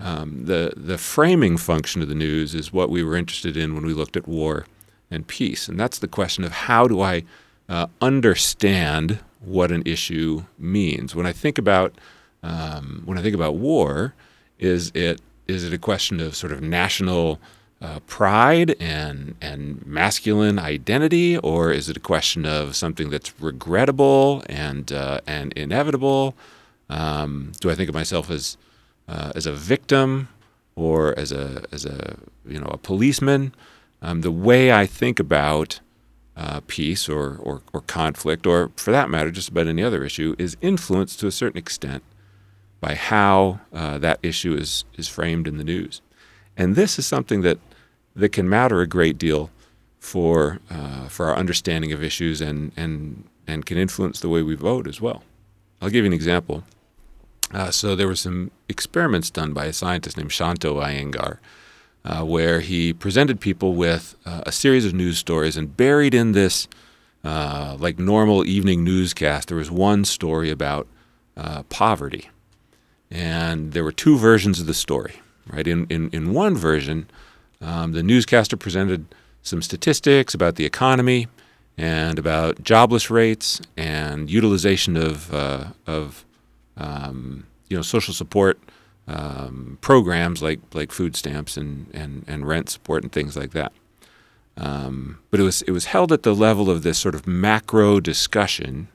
Um, 0.00 0.44
the 0.46 0.72
the 0.76 0.98
framing 0.98 1.56
function 1.56 2.02
of 2.02 2.08
the 2.08 2.14
news 2.14 2.54
is 2.54 2.72
what 2.72 2.90
we 2.90 3.02
were 3.02 3.16
interested 3.16 3.56
in 3.56 3.74
when 3.74 3.86
we 3.86 3.94
looked 3.94 4.16
at 4.16 4.28
war 4.28 4.66
and 5.10 5.26
peace, 5.26 5.68
and 5.68 5.78
that's 5.78 5.98
the 5.98 6.08
question 6.08 6.44
of 6.44 6.52
how 6.52 6.88
do 6.88 7.00
I 7.00 7.24
uh, 7.68 7.86
understand 8.00 9.20
what 9.40 9.70
an 9.70 9.82
issue 9.86 10.44
means. 10.58 11.14
When 11.14 11.26
I 11.26 11.32
think 11.32 11.58
about 11.58 11.94
um, 12.42 13.02
when 13.04 13.18
I 13.18 13.22
think 13.22 13.34
about 13.34 13.54
war, 13.54 14.14
is 14.58 14.90
it 14.94 15.20
is 15.46 15.64
it 15.64 15.72
a 15.72 15.78
question 15.78 16.20
of 16.20 16.34
sort 16.34 16.52
of 16.52 16.60
national 16.60 17.38
uh, 17.80 18.00
pride 18.00 18.74
and 18.80 19.34
and 19.40 19.84
masculine 19.86 20.58
identity, 20.58 21.38
or 21.38 21.72
is 21.72 21.88
it 21.88 21.96
a 21.96 22.00
question 22.00 22.46
of 22.46 22.74
something 22.74 23.10
that's 23.10 23.38
regrettable 23.40 24.42
and 24.48 24.92
uh, 24.92 25.20
and 25.26 25.52
inevitable? 25.54 26.34
Um, 26.88 27.52
do 27.60 27.70
I 27.70 27.74
think 27.74 27.88
of 27.88 27.94
myself 27.94 28.30
as 28.30 28.56
uh, 29.08 29.32
as 29.34 29.46
a 29.46 29.52
victim 29.52 30.28
or 30.76 31.18
as 31.18 31.32
a 31.32 31.64
as 31.72 31.84
a 31.84 32.16
you 32.46 32.58
know 32.58 32.68
a 32.68 32.78
policeman? 32.78 33.54
Um, 34.02 34.20
the 34.20 34.30
way 34.30 34.70
I 34.70 34.84
think 34.84 35.18
about 35.18 35.80
uh, 36.36 36.60
peace 36.66 37.08
or, 37.08 37.36
or, 37.36 37.62
or 37.72 37.80
conflict, 37.80 38.46
or 38.46 38.70
for 38.76 38.90
that 38.90 39.08
matter, 39.08 39.30
just 39.30 39.48
about 39.48 39.66
any 39.66 39.82
other 39.82 40.04
issue, 40.04 40.34
is 40.38 40.56
influenced 40.60 41.20
to 41.20 41.26
a 41.26 41.32
certain 41.32 41.58
extent 41.58 42.02
by 42.80 42.94
how 42.94 43.60
uh, 43.72 43.98
that 43.98 44.18
issue 44.22 44.54
is, 44.54 44.84
is 44.98 45.08
framed 45.08 45.48
in 45.48 45.56
the 45.56 45.64
news. 45.64 46.02
And 46.56 46.76
this 46.76 46.98
is 46.98 47.06
something 47.06 47.42
that, 47.42 47.58
that 48.14 48.30
can 48.30 48.48
matter 48.48 48.80
a 48.80 48.86
great 48.86 49.16
deal 49.16 49.50
for, 49.98 50.58
uh, 50.70 51.08
for 51.08 51.26
our 51.26 51.36
understanding 51.36 51.92
of 51.92 52.02
issues 52.02 52.40
and, 52.40 52.72
and, 52.76 53.24
and 53.46 53.64
can 53.64 53.78
influence 53.78 54.20
the 54.20 54.28
way 54.28 54.42
we 54.42 54.54
vote 54.54 54.86
as 54.86 55.00
well. 55.00 55.22
I'll 55.80 55.88
give 55.88 56.04
you 56.04 56.10
an 56.10 56.12
example. 56.12 56.64
Uh, 57.54 57.70
so 57.70 57.94
there 57.94 58.08
were 58.08 58.16
some 58.16 58.50
experiments 58.68 59.30
done 59.30 59.52
by 59.52 59.66
a 59.66 59.72
scientist 59.72 60.16
named 60.16 60.32
Shanto 60.32 60.80
Iyengar 60.80 61.38
uh, 62.04 62.22
where 62.22 62.60
he 62.60 62.92
presented 62.92 63.40
people 63.40 63.74
with 63.74 64.14
uh, 64.26 64.42
a 64.44 64.52
series 64.52 64.84
of 64.84 64.92
news 64.92 65.18
stories, 65.18 65.56
and 65.56 65.76
buried 65.76 66.14
in 66.14 66.32
this, 66.32 66.68
uh, 67.24 67.76
like 67.78 67.98
normal 67.98 68.44
evening 68.44 68.84
newscast, 68.84 69.48
there 69.48 69.56
was 69.56 69.70
one 69.70 70.04
story 70.04 70.50
about 70.50 70.86
uh, 71.36 71.62
poverty, 71.64 72.28
and 73.10 73.72
there 73.72 73.84
were 73.84 73.92
two 73.92 74.18
versions 74.18 74.60
of 74.60 74.66
the 74.66 74.74
story. 74.74 75.14
Right 75.46 75.66
in 75.66 75.86
in 75.90 76.10
in 76.10 76.32
one 76.32 76.56
version, 76.56 77.06
um, 77.60 77.92
the 77.92 78.02
newscaster 78.02 78.56
presented 78.56 79.14
some 79.42 79.60
statistics 79.60 80.34
about 80.34 80.56
the 80.56 80.64
economy 80.64 81.28
and 81.76 82.18
about 82.18 82.62
jobless 82.62 83.10
rates 83.10 83.60
and 83.76 84.30
utilization 84.30 84.96
of 84.96 85.32
uh, 85.34 85.64
of 85.86 86.24
um, 86.76 87.46
you 87.68 87.76
know 87.76 87.82
social 87.82 88.14
support 88.14 88.58
um, 89.06 89.78
programs 89.80 90.42
like 90.42 90.60
like 90.72 90.92
food 90.92 91.16
stamps 91.16 91.56
and, 91.56 91.88
and, 91.92 92.24
and 92.26 92.46
rent 92.46 92.70
support 92.70 93.02
and 93.02 93.12
things 93.12 93.36
like 93.36 93.52
that. 93.52 93.72
Um, 94.56 95.18
but 95.30 95.40
it 95.40 95.42
was 95.42 95.62
it 95.62 95.72
was 95.72 95.86
held 95.86 96.12
at 96.12 96.22
the 96.22 96.34
level 96.34 96.70
of 96.70 96.82
this 96.82 96.98
sort 96.98 97.14
of 97.14 97.26
macro 97.26 98.00
discussion 98.00 98.88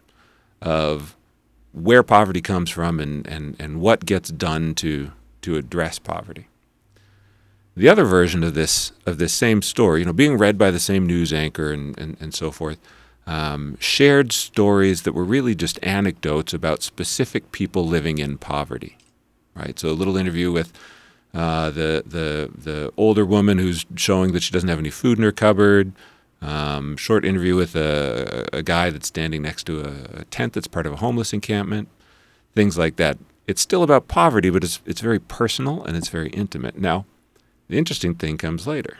of 0.61 1.15
where 1.71 2.01
poverty 2.01 2.41
comes 2.41 2.69
from 2.69 2.99
and, 2.99 3.27
and, 3.27 3.55
and 3.59 3.79
what 3.79 4.05
gets 4.05 4.29
done 4.29 4.73
to 4.75 5.11
to 5.41 5.55
address 5.55 5.99
poverty. 5.99 6.47
The 7.75 7.87
other 7.87 8.05
version 8.05 8.43
of 8.43 8.55
this 8.55 8.91
of 9.05 9.19
this 9.19 9.33
same 9.33 9.61
story, 9.61 9.99
you 9.99 10.05
know, 10.05 10.13
being 10.13 10.37
read 10.37 10.57
by 10.57 10.71
the 10.71 10.79
same 10.79 11.05
news 11.05 11.31
anchor 11.31 11.71
and, 11.71 11.97
and, 11.99 12.17
and 12.19 12.33
so 12.33 12.51
forth, 12.51 12.79
um, 13.27 13.77
shared 13.79 14.31
stories 14.31 15.03
that 15.03 15.13
were 15.13 15.23
really 15.23 15.55
just 15.55 15.79
anecdotes 15.83 16.53
about 16.53 16.81
specific 16.81 17.51
people 17.51 17.85
living 17.85 18.17
in 18.17 18.37
poverty. 18.37 18.97
Right. 19.55 19.77
So 19.77 19.89
a 19.89 19.91
little 19.91 20.17
interview 20.17 20.51
with 20.51 20.71
uh, 21.33 21.69
the 21.69 22.03
the 22.05 22.49
the 22.55 22.93
older 22.97 23.25
woman 23.25 23.59
who's 23.59 23.85
showing 23.95 24.31
that 24.33 24.41
she 24.41 24.51
doesn't 24.51 24.69
have 24.69 24.79
any 24.79 24.89
food 24.89 25.17
in 25.17 25.23
her 25.23 25.31
cupboard. 25.31 25.91
Um, 26.41 26.95
short 26.95 27.25
interview 27.25 27.55
with 27.55 27.75
a, 27.75 28.47
a, 28.53 28.63
guy 28.63 28.89
that's 28.91 29.09
standing 29.09 29.41
next 29.41 29.65
to 29.65 29.81
a, 29.81 30.21
a, 30.21 30.25
tent 30.25 30.53
that's 30.53 30.67
part 30.67 30.85
of 30.85 30.93
a 30.93 30.95
homeless 30.95 31.33
encampment. 31.33 31.89
Things 32.55 32.77
like 32.77 32.95
that. 32.95 33.17
It's 33.45 33.59
still 33.59 33.83
about 33.83 34.07
poverty, 34.07 34.49
but 34.49 34.63
it's 34.63 34.81
it's 34.85 35.01
very 35.01 35.19
personal 35.19 35.83
and 35.83 35.97
it's 35.97 36.07
very 36.07 36.29
intimate. 36.29 36.77
Now, 36.77 37.05
the 37.67 37.77
interesting 37.77 38.15
thing 38.15 38.37
comes 38.37 38.65
later, 38.65 38.99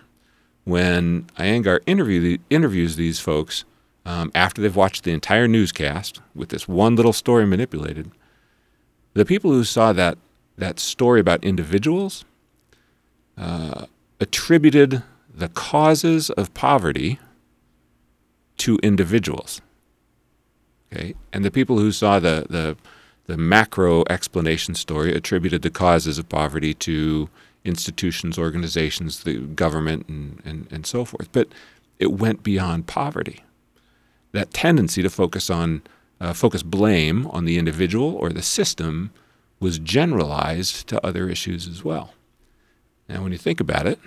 when 0.65 1.23
Iyengar 1.37 1.79
interview 1.85 2.37
interviews 2.49 2.97
these 2.97 3.21
folks 3.21 3.63
um, 4.05 4.31
after 4.33 4.61
they've 4.61 4.75
watched 4.75 5.03
the 5.03 5.11
entire 5.11 5.47
newscast 5.47 6.21
with 6.33 6.49
this 6.49 6.67
one 6.67 6.95
little 6.95 7.13
story 7.13 7.45
manipulated. 7.45 8.11
The 9.13 9.25
people 9.25 9.51
who 9.51 9.63
saw 9.63 9.93
that 9.93 10.17
that 10.57 10.79
story 10.79 11.19
about 11.21 11.43
individuals 11.43 12.25
uh, 13.37 13.85
attributed 14.19 15.03
the 15.33 15.47
causes 15.47 16.29
of 16.31 16.53
poverty 16.53 17.19
to 18.57 18.77
individuals. 18.83 19.61
Okay, 20.91 21.15
and 21.31 21.45
the 21.45 21.51
people 21.51 21.77
who 21.79 21.91
saw 21.91 22.19
the 22.19 22.45
the 22.49 22.77
the 23.27 23.37
macro 23.37 24.03
explanation 24.09 24.73
story 24.73 25.13
attributed 25.13 25.61
the 25.61 25.69
causes 25.69 26.17
of 26.17 26.27
poverty 26.27 26.73
to 26.73 27.29
institutions, 27.63 28.39
organizations, 28.39 29.23
the 29.23 29.37
government, 29.37 30.07
and, 30.09 30.41
and, 30.43 30.67
and 30.71 30.87
so 30.87 31.05
forth. 31.05 31.31
But 31.31 31.47
it 31.99 32.11
went 32.11 32.41
beyond 32.41 32.87
poverty. 32.87 33.43
That 34.31 34.53
tendency 34.53 35.01
to 35.01 35.09
focus 35.09 35.49
on 35.49 35.81
uh, 36.21 36.33
focus 36.33 36.63
blame 36.63 37.27
on 37.27 37.45
the 37.45 37.57
individual 37.57 38.15
or 38.15 38.29
the 38.29 38.41
system 38.41 39.11
was 39.59 39.79
generalized 39.79 40.87
to 40.87 41.05
other 41.05 41.29
issues 41.29 41.67
as 41.67 41.83
well. 41.83 42.13
Now, 43.07 43.23
when 43.23 43.31
you 43.31 43.37
think 43.37 43.59
about 43.59 43.87
it, 43.87 43.99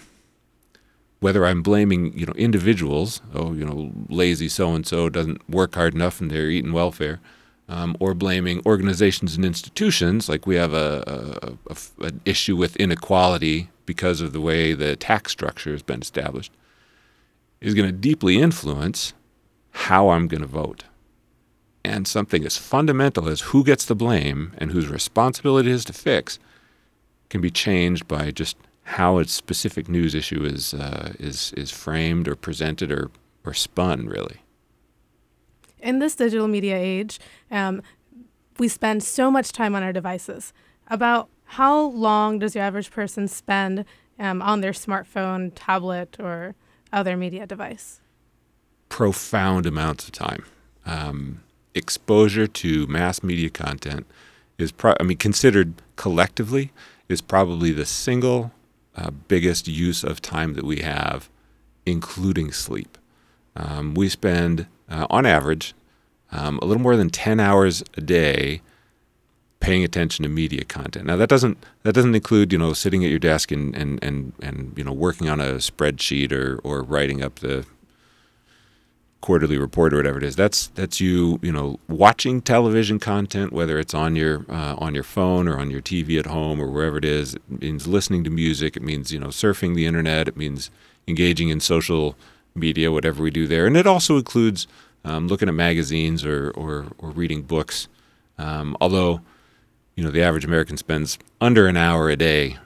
whether 1.21 1.47
I'm 1.47 1.63
blaming 1.63 2.17
you 2.19 2.27
know 2.27 2.33
individuals, 2.35 3.21
oh 3.35 3.53
you 3.53 3.65
know 3.65 3.93
lazy 4.09 4.49
so 4.49 4.75
and 4.75 4.87
so 4.87 5.09
doesn't 5.09 5.49
work 5.49 5.75
hard 5.75 5.95
enough 5.95 6.21
and 6.21 6.31
they're 6.31 6.51
eating 6.51 6.73
welfare, 6.73 7.21
um, 7.69 7.97
or 8.01 8.13
blaming 8.13 8.61
organizations 8.67 9.37
and 9.37 9.45
institutions 9.45 10.29
like 10.29 10.47
we 10.47 10.57
have 10.57 10.75
a, 10.75 11.57
a, 11.71 11.73
a, 11.73 12.07
an 12.07 12.21
issue 12.25 12.57
with 12.57 12.77
inequality 12.77 13.71
because 13.87 14.21
of 14.21 14.33
the 14.33 14.41
way 14.41 14.73
the 14.73 14.97
tax 14.97 15.33
structure 15.33 15.73
has 15.73 15.83
been 15.83 16.03
established, 16.03 16.53
is 17.61 17.75
going 17.75 17.89
to 17.89 17.93
deeply 17.93 18.41
influence 18.41 19.15
how 19.73 20.11
I'm 20.11 20.29
going 20.29 20.43
to 20.43 20.47
vote 20.47 20.85
and 21.85 22.07
something 22.07 22.45
as 22.45 22.57
fundamental 22.57 23.29
as 23.29 23.41
who 23.41 23.65
gets 23.65 23.85
the 23.85 23.95
blame 23.95 24.53
and 24.59 24.73
whose 24.73 24.89
responsibility 24.89 25.71
it 25.71 25.75
is 25.75 25.85
to 25.87 25.93
fix 25.93 26.39
can 27.29 27.41
be 27.41 27.51
changed 27.51 28.07
by 28.07 28.31
just 28.31 28.57
how 28.85 29.19
a 29.19 29.25
specific 29.25 29.89
news 29.89 30.15
issue 30.15 30.45
is 30.45 30.75
uh, 30.75 31.13
is 31.19 31.53
is 31.57 31.71
framed 31.71 32.29
or 32.29 32.37
presented 32.37 32.93
or 32.93 33.11
or 33.45 33.55
spun 33.55 34.07
really. 34.07 34.43
In 35.81 35.99
this 35.99 36.15
digital 36.15 36.47
media 36.47 36.77
age, 36.77 37.19
um, 37.51 37.83
we 38.59 38.69
spend 38.69 39.03
so 39.03 39.31
much 39.31 39.51
time 39.51 39.75
on 39.75 39.83
our 39.83 39.93
devices. 39.93 40.53
About 40.89 41.29
how 41.45 41.81
long 41.81 42.39
does 42.39 42.55
your 42.55 42.63
average 42.63 42.91
person 42.91 43.27
spend 43.27 43.85
um, 44.19 44.41
on 44.43 44.61
their 44.61 44.73
smartphone, 44.73 45.51
tablet, 45.55 46.17
or 46.21 46.55
other 46.93 47.17
media 47.17 47.47
device? 47.47 48.02
Profound 48.93 49.65
amounts 49.65 50.05
of 50.05 50.13
time. 50.13 50.45
Um, 50.85 51.43
exposure 51.75 52.47
to 52.47 52.87
mass 52.89 53.23
media 53.23 53.49
content 53.49 54.07
is, 54.59 54.71
pro- 54.71 54.97
I 55.01 55.03
mean, 55.03 55.17
considered 55.17 55.73
collectively, 55.97 56.73
is 57.09 57.23
probably 57.23 57.73
the 57.73 57.87
single 57.87 58.53
uh, 58.95 59.11
biggest 59.11 59.67
use 59.67 60.05
of 60.05 60.21
time 60.21 60.53
that 60.55 60.65
we 60.67 60.81
have, 60.81 61.31
including 61.87 62.53
sleep. 62.53 62.99
Um, 63.57 63.95
we 63.95 64.11
spend, 64.11 64.67
uh, 64.91 65.07
on 65.09 65.25
average, 65.25 65.73
um, 66.31 66.59
a 66.61 66.67
little 66.67 66.83
more 66.83 66.95
than 66.95 67.09
10 67.09 67.41
hours 67.41 67.83
a 67.97 68.03
day 68.03 68.61
paying 69.59 69.83
attention 69.83 70.25
to 70.25 70.29
media 70.29 70.65
content. 70.65 71.07
Now 71.07 71.17
that 71.17 71.31
doesn't 71.31 71.57
that 71.85 71.95
doesn't 71.95 72.15
include 72.15 72.53
you 72.53 72.59
know 72.59 72.75
sitting 72.75 73.05
at 73.05 73.11
your 73.11 73.21
desk 73.21 73.51
and 73.51 73.75
and 73.75 74.03
and, 74.05 74.35
and 74.43 74.75
you 74.77 74.85
know 74.85 74.93
working 74.93 75.31
on 75.31 75.41
a 75.41 75.55
spreadsheet 75.55 76.31
or 76.31 76.61
or 76.63 76.83
writing 76.83 77.23
up 77.23 77.37
the 77.37 77.65
quarterly 79.23 79.57
report 79.57 79.95
or 79.95 79.97
whatever 79.97 80.19
it 80.19 80.25
is. 80.25 80.37
That's 80.37 80.67
that's 80.69 81.01
you 81.01 81.39
you 81.41 81.51
know 81.51 81.81
watching 81.89 82.43
television 82.43 82.99
content, 82.99 83.53
whether 83.55 83.79
it's 83.79 83.95
on 83.95 84.15
your 84.15 84.45
uh, 84.51 84.75
on 84.77 84.95
your 84.95 85.05
phone 85.05 85.49
or 85.49 85.59
on 85.59 85.71
your 85.71 85.81
TV 85.81 86.19
at 86.19 86.27
home 86.27 86.61
or 86.61 86.71
wherever 86.71 86.99
it 86.99 87.07
is. 87.07 87.35
It 87.35 87.63
means 87.63 87.87
listening 87.87 88.25
to 88.25 88.31
music. 88.31 88.77
It 88.77 88.83
means 88.83 89.11
you 89.11 89.19
know 89.19 89.29
surfing 89.29 89.75
the 89.75 89.87
internet. 89.87 90.29
It 90.29 90.37
means 90.37 90.71
engaging 91.09 91.49
in 91.49 91.61
social 91.61 92.15
media, 92.55 92.93
whatever 92.93 93.23
we 93.23 93.31
do 93.31 93.47
there, 93.47 93.67
and 93.67 93.77
it 93.79 93.87
also 93.87 94.19
includes 94.19 94.67
um, 95.07 95.29
looking 95.29 95.49
at 95.49 95.55
magazines 95.55 96.27
or 96.27 96.51
or, 96.51 96.89
or 96.99 97.11
reading 97.11 97.43
books. 97.43 97.89
Um, 98.37 98.77
although 98.81 99.23
you 99.97 100.05
know 100.05 100.11
the 100.11 100.23
average 100.23 100.45
American 100.45 100.77
spends 100.77 101.19
under 101.41 101.67
an 101.67 101.79
hour 101.79 102.11
a 102.11 102.17
day 102.17 102.59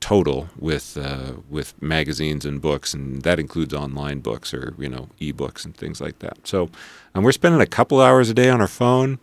total 0.00 0.48
with 0.58 0.96
uh, 0.96 1.34
with 1.48 1.80
magazines 1.80 2.44
and 2.44 2.60
books, 2.60 2.94
and 2.94 3.22
that 3.22 3.38
includes 3.38 3.74
online 3.74 4.20
books 4.20 4.52
or 4.52 4.74
you 4.78 4.88
know 4.88 5.08
ebooks 5.20 5.64
and 5.64 5.76
things 5.76 6.00
like 6.00 6.18
that. 6.20 6.38
So 6.46 6.70
um, 7.14 7.22
we're 7.22 7.32
spending 7.32 7.60
a 7.60 7.66
couple 7.66 8.00
hours 8.00 8.28
a 8.30 8.34
day 8.34 8.48
on 8.48 8.60
our 8.60 8.68
phone. 8.68 9.18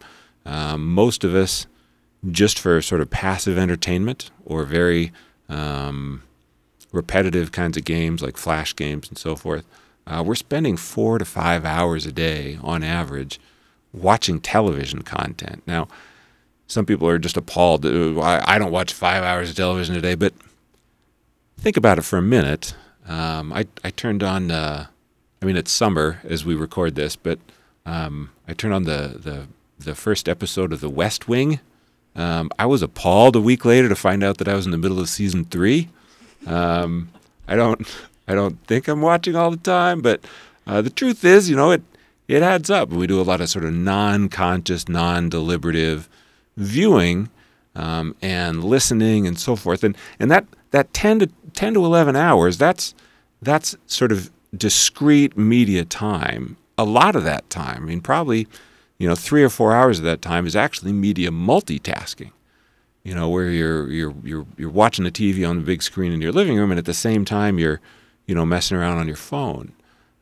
Um, 0.46 0.94
most 0.94 1.24
of 1.24 1.36
us 1.36 1.68
just 2.32 2.60
for 2.60 2.82
sort 2.82 3.02
of 3.02 3.10
passive 3.10 3.58
entertainment 3.58 4.32
or 4.46 4.64
very 4.64 5.12
um, 5.50 6.24
repetitive 6.92 7.52
kinds 7.52 7.78
of 7.78 7.84
games 7.84 8.22
like 8.22 8.38
flash 8.38 8.76
games 8.76 9.10
and 9.10 9.18
so 9.18 9.36
forth. 9.36 9.66
Uh, 10.06 10.24
we're 10.26 10.36
spending 10.36 10.78
four 10.78 11.18
to 11.18 11.26
five 11.26 11.66
hours 11.66 12.06
a 12.06 12.12
day 12.12 12.58
on 12.64 12.82
average 12.82 13.40
watching 13.94 14.40
television 14.40 15.02
content. 15.02 15.62
Now, 15.68 15.88
some 16.66 16.86
people 16.86 17.08
are 17.08 17.20
just 17.20 17.38
appalled. 17.38 17.86
I 17.86 18.58
don't 18.58 18.72
watch 18.72 18.94
five 18.94 19.24
hours 19.24 19.50
of 19.50 19.56
television 19.56 19.96
a 19.96 20.02
day, 20.02 20.16
but 20.16 20.34
think 21.58 21.78
about 21.78 21.98
it 21.98 22.04
for 22.04 22.18
a 22.18 22.22
minute. 22.22 22.76
Um, 23.08 23.52
I, 23.54 23.66
I 23.84 23.90
turned 23.90 24.24
on, 24.24 24.52
uh, 24.52 24.88
I 25.42 25.46
mean, 25.46 25.58
it's 25.58 25.72
summer 25.72 26.20
as 26.24 26.46
we 26.46 26.56
record 26.56 26.96
this, 26.96 27.16
but 27.16 27.40
um, 27.86 28.32
I 28.48 28.54
turned 28.54 28.74
on 28.74 28.84
the, 28.84 29.20
the, 29.20 29.48
the 29.80 29.96
first 29.96 30.28
episode 30.28 30.74
of 30.74 30.82
The 30.82 30.90
West 30.90 31.28
Wing. 31.28 31.60
Um, 32.16 32.50
I 32.58 32.66
was 32.66 32.82
appalled 32.82 33.36
a 33.36 33.42
week 33.42 33.64
later 33.64 33.90
to 33.90 33.96
find 33.96 34.24
out 34.24 34.38
that 34.40 34.48
I 34.48 34.56
was 34.56 34.66
in 34.66 34.72
the 34.72 34.78
middle 34.78 35.00
of 35.00 35.10
season 35.10 35.46
three. 35.46 35.90
Um, 36.46 37.10
I 37.48 37.56
don't, 37.56 37.88
I 38.28 38.36
don't 38.36 38.62
think 38.66 38.88
I'm 38.88 39.02
watching 39.02 39.36
all 39.36 39.52
the 39.52 39.58
time, 39.58 40.02
but 40.02 40.26
uh, 40.66 40.82
the 40.82 40.90
truth 40.90 41.24
is, 41.24 41.50
you 41.50 41.56
know, 41.56 41.72
it, 41.72 41.84
it 42.28 42.44
adds 42.44 42.70
up. 42.70 42.90
We 42.90 43.08
do 43.08 43.22
a 43.22 43.24
lot 43.24 43.40
of 43.40 43.50
sort 43.50 43.66
of 43.66 43.74
non-conscious, 43.74 44.90
non-deliberative 44.90 46.10
viewing 46.58 47.30
um, 47.76 48.16
and 48.22 48.64
listening 48.64 49.28
and 49.28 49.40
so 49.40 49.56
forth, 49.56 49.84
and 49.84 49.96
and 50.20 50.30
that 50.32 50.46
that 50.72 50.94
10 50.94 51.20
to 51.20 51.30
10 51.54 51.76
to 51.76 51.86
11 51.86 52.16
hours, 52.16 52.58
that's 52.58 52.94
that's 53.42 53.76
sort 53.86 54.12
of 54.12 54.32
discrete 54.56 55.38
media 55.38 55.86
time. 55.86 56.58
A 56.78 56.84
lot 56.84 57.16
of 57.16 57.24
that 57.24 57.50
time, 57.50 57.84
I 57.84 57.86
mean, 57.86 58.02
probably, 58.02 58.48
you 58.98 59.08
know, 59.08 59.16
three 59.16 59.44
or 59.44 59.50
four 59.50 59.74
hours 59.74 60.00
of 60.00 60.06
that 60.06 60.22
time 60.22 60.46
is 60.46 60.56
actually 60.56 60.94
media 60.94 61.30
multitasking. 61.30 62.32
You 63.04 63.16
know, 63.16 63.30
where 63.30 63.50
you're 63.50 63.90
you're 63.90 64.14
you're 64.24 64.46
you're 64.58 64.70
watching 64.70 65.06
the 65.06 65.12
TV 65.12 65.48
on 65.48 65.58
the 65.58 65.64
big 65.64 65.82
screen 65.82 66.12
in 66.12 66.22
your 66.22 66.34
living 66.34 66.58
room, 66.58 66.72
and 66.72 66.78
at 66.78 66.86
the 66.86 66.94
same 66.94 67.24
time 67.24 67.58
you're, 67.58 67.80
you 68.26 68.36
know, 68.36 68.46
messing 68.46 68.78
around 68.78 68.98
on 68.98 69.08
your 69.08 69.16
phone, 69.16 69.72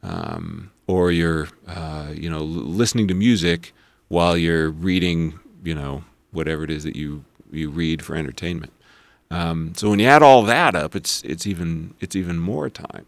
um, 0.04 0.72
or 0.86 1.12
you're, 1.12 1.48
uh, 1.68 2.12
you 2.14 2.30
know, 2.30 2.44
listening 2.44 3.08
to 3.08 3.16
music 3.16 3.74
while 4.10 4.38
you're 4.38 4.70
reading, 4.70 5.40
you 5.64 5.74
know, 5.74 6.04
whatever 6.32 6.64
it 6.64 6.70
is 6.70 6.84
that 6.84 6.96
you 6.96 7.26
you 7.52 7.70
read 7.72 8.04
for 8.04 8.16
entertainment. 8.16 8.72
Um, 9.32 9.74
so 9.76 9.90
when 9.90 10.00
you 10.00 10.08
add 10.08 10.24
all 10.24 10.44
that 10.44 10.76
up, 10.76 10.96
it's 10.96 11.22
it's 11.24 11.48
even 11.48 11.94
it's 12.00 12.16
even 12.16 12.40
more 12.40 12.70
time. 12.70 13.06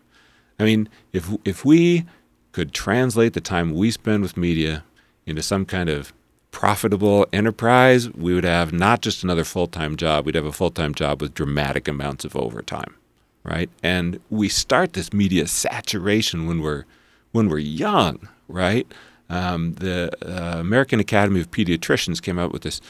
I 0.60 0.64
mean, 0.64 0.90
if 1.14 1.30
if 1.46 1.64
we 1.64 2.06
could 2.52 2.74
translate 2.74 3.34
the 3.34 3.42
time 3.42 3.74
we 3.74 3.92
spend 3.92 4.24
with 4.24 4.36
media 4.36 4.84
into 5.26 5.44
some 5.44 5.66
kind 5.66 5.90
of 5.90 6.14
profitable 6.52 7.28
enterprise, 7.32 8.10
we 8.14 8.34
would 8.34 8.44
have 8.44 8.74
not 8.74 9.02
just 9.02 9.24
another 9.24 9.44
full 9.44 9.68
time 9.68 9.96
job, 9.96 10.26
we'd 10.26 10.36
have 10.36 10.46
a 10.46 10.52
full 10.52 10.72
time 10.72 10.94
job 10.94 11.22
with 11.22 11.34
dramatic 11.34 11.88
amounts 11.88 12.26
of 12.26 12.36
overtime, 12.36 12.96
right? 13.44 13.70
And 13.84 14.20
we 14.30 14.50
start 14.50 14.94
this 14.94 15.14
media 15.14 15.48
saturation 15.48 16.48
when 16.48 16.62
we're 16.62 16.86
when 17.32 17.50
we're 17.50 17.60
young, 17.60 18.28
right? 18.48 18.92
Um, 19.30 19.74
the 19.76 20.12
uh, 20.26 20.60
American 20.60 21.00
Academy 21.00 21.42
of 21.42 21.52
Pediatricians 21.52 22.22
came 22.22 22.40
out 22.40 22.52
with 22.52 22.64
this 22.64 22.82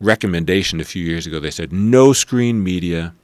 recommendation 0.00 0.80
a 0.80 0.84
few 0.84 1.04
years 1.04 1.26
ago. 1.26 1.38
They 1.38 1.50
said 1.50 1.72
no 1.72 2.12
screen 2.12 2.62
media 2.64 3.14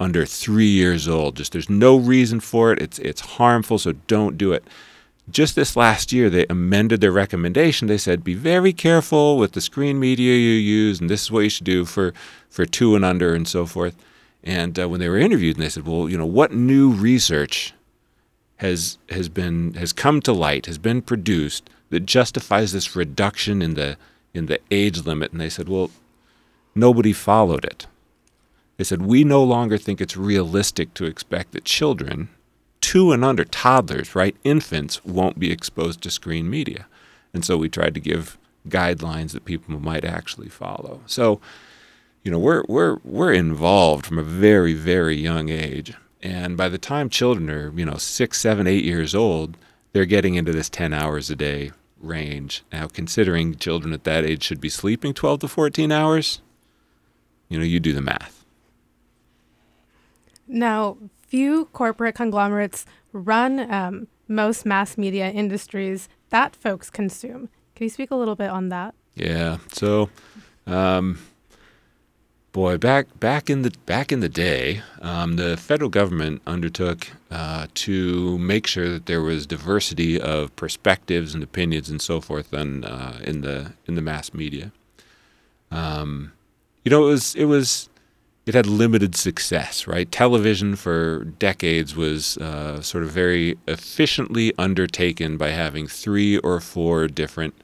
under 0.00 0.26
three 0.26 0.66
years 0.66 1.06
old. 1.06 1.36
Just 1.36 1.52
there's 1.52 1.70
no 1.70 1.96
reason 1.96 2.40
for 2.40 2.72
it. 2.72 2.80
It's 2.80 2.98
it's 2.98 3.20
harmful, 3.20 3.78
so 3.78 3.92
don't 3.92 4.36
do 4.38 4.52
it. 4.52 4.64
Just 5.30 5.54
this 5.54 5.76
last 5.76 6.12
year, 6.12 6.28
they 6.28 6.46
amended 6.50 7.00
their 7.00 7.12
recommendation. 7.12 7.86
They 7.86 7.98
said 7.98 8.24
be 8.24 8.34
very 8.34 8.72
careful 8.72 9.36
with 9.36 9.52
the 9.52 9.60
screen 9.60 10.00
media 10.00 10.34
you 10.34 10.54
use, 10.54 11.00
and 11.00 11.08
this 11.08 11.22
is 11.22 11.30
what 11.30 11.44
you 11.44 11.50
should 11.50 11.64
do 11.64 11.84
for 11.84 12.12
for 12.50 12.66
two 12.66 12.96
and 12.96 13.04
under 13.04 13.34
and 13.34 13.46
so 13.46 13.66
forth. 13.66 13.94
And 14.42 14.78
uh, 14.78 14.88
when 14.88 14.98
they 14.98 15.08
were 15.08 15.18
interviewed, 15.18 15.56
and 15.56 15.64
they 15.64 15.68
said, 15.68 15.86
well, 15.86 16.08
you 16.08 16.18
know, 16.18 16.26
what 16.26 16.52
new 16.52 16.90
research 16.90 17.72
has 18.56 18.98
has 19.10 19.28
been 19.28 19.74
has 19.74 19.92
come 19.92 20.20
to 20.22 20.32
light, 20.32 20.66
has 20.66 20.78
been 20.78 21.02
produced 21.02 21.70
that 21.90 22.06
justifies 22.06 22.72
this 22.72 22.96
reduction 22.96 23.62
in 23.62 23.74
the 23.74 23.96
in 24.34 24.46
the 24.46 24.58
age 24.70 25.04
limit? 25.04 25.30
And 25.30 25.40
they 25.40 25.50
said, 25.50 25.68
well, 25.68 25.90
nobody 26.74 27.12
followed 27.12 27.64
it. 27.64 27.86
They 28.76 28.84
said, 28.84 29.02
We 29.02 29.24
no 29.24 29.42
longer 29.42 29.78
think 29.78 30.00
it's 30.00 30.16
realistic 30.16 30.94
to 30.94 31.04
expect 31.04 31.52
that 31.52 31.64
children, 31.64 32.28
two 32.80 33.12
and 33.12 33.24
under, 33.24 33.44
toddlers, 33.44 34.14
right, 34.14 34.36
infants, 34.44 35.04
won't 35.04 35.38
be 35.38 35.52
exposed 35.52 36.02
to 36.02 36.10
screen 36.10 36.50
media. 36.50 36.86
And 37.34 37.44
so 37.44 37.56
we 37.56 37.68
tried 37.68 37.94
to 37.94 38.00
give 38.00 38.38
guidelines 38.68 39.32
that 39.32 39.44
people 39.44 39.78
might 39.80 40.04
actually 40.04 40.48
follow. 40.48 41.00
So, 41.06 41.40
you 42.22 42.30
know, 42.30 42.38
we're, 42.38 42.64
we're, 42.68 42.98
we're 43.04 43.32
involved 43.32 44.06
from 44.06 44.18
a 44.18 44.22
very, 44.22 44.74
very 44.74 45.16
young 45.16 45.48
age. 45.48 45.94
And 46.22 46.56
by 46.56 46.68
the 46.68 46.78
time 46.78 47.08
children 47.08 47.50
are, 47.50 47.72
you 47.74 47.84
know, 47.84 47.96
six, 47.96 48.40
seven, 48.40 48.66
eight 48.66 48.84
years 48.84 49.14
old, 49.14 49.56
they're 49.92 50.04
getting 50.04 50.36
into 50.36 50.52
this 50.52 50.70
10 50.70 50.92
hours 50.92 51.30
a 51.30 51.36
day 51.36 51.72
range. 52.00 52.62
Now, 52.72 52.86
considering 52.88 53.56
children 53.56 53.92
at 53.92 54.04
that 54.04 54.24
age 54.24 54.42
should 54.42 54.60
be 54.60 54.68
sleeping 54.68 55.14
12 55.14 55.40
to 55.40 55.48
14 55.48 55.90
hours, 55.90 56.40
you 57.52 57.58
know, 57.58 57.64
you 57.64 57.78
do 57.78 57.92
the 57.92 58.00
math. 58.00 58.44
Now, 60.48 60.96
few 61.28 61.66
corporate 61.66 62.14
conglomerates 62.14 62.86
run 63.12 63.70
um, 63.70 64.08
most 64.26 64.64
mass 64.64 64.96
media 64.96 65.30
industries 65.30 66.08
that 66.30 66.56
folks 66.56 66.88
consume. 66.88 67.50
Can 67.74 67.84
you 67.84 67.90
speak 67.90 68.10
a 68.10 68.14
little 68.14 68.34
bit 68.34 68.48
on 68.48 68.70
that? 68.70 68.94
Yeah. 69.14 69.58
So, 69.72 70.08
um, 70.66 71.18
boy, 72.52 72.78
back 72.78 73.20
back 73.20 73.50
in 73.50 73.62
the 73.62 73.72
back 73.84 74.12
in 74.12 74.20
the 74.20 74.30
day, 74.30 74.80
um, 75.02 75.36
the 75.36 75.58
federal 75.58 75.90
government 75.90 76.40
undertook 76.46 77.08
uh, 77.30 77.66
to 77.74 78.38
make 78.38 78.66
sure 78.66 78.88
that 78.88 79.04
there 79.04 79.20
was 79.20 79.46
diversity 79.46 80.18
of 80.18 80.54
perspectives 80.56 81.34
and 81.34 81.42
opinions 81.42 81.90
and 81.90 82.00
so 82.00 82.22
forth 82.22 82.54
on, 82.54 82.84
uh, 82.84 83.20
in 83.24 83.42
the 83.42 83.72
in 83.86 83.94
the 83.94 84.02
mass 84.02 84.32
media. 84.32 84.72
Um, 85.70 86.32
you 86.84 86.90
know, 86.90 87.04
it 87.04 87.10
was 87.10 87.34
it 87.34 87.44
was 87.44 87.88
it 88.44 88.54
had 88.54 88.66
limited 88.66 89.14
success, 89.14 89.86
right? 89.86 90.10
Television 90.10 90.74
for 90.74 91.24
decades 91.38 91.94
was 91.94 92.36
uh, 92.38 92.80
sort 92.82 93.04
of 93.04 93.10
very 93.10 93.56
efficiently 93.68 94.52
undertaken 94.58 95.36
by 95.36 95.50
having 95.50 95.86
three 95.86 96.38
or 96.38 96.60
four 96.60 97.06
different 97.06 97.54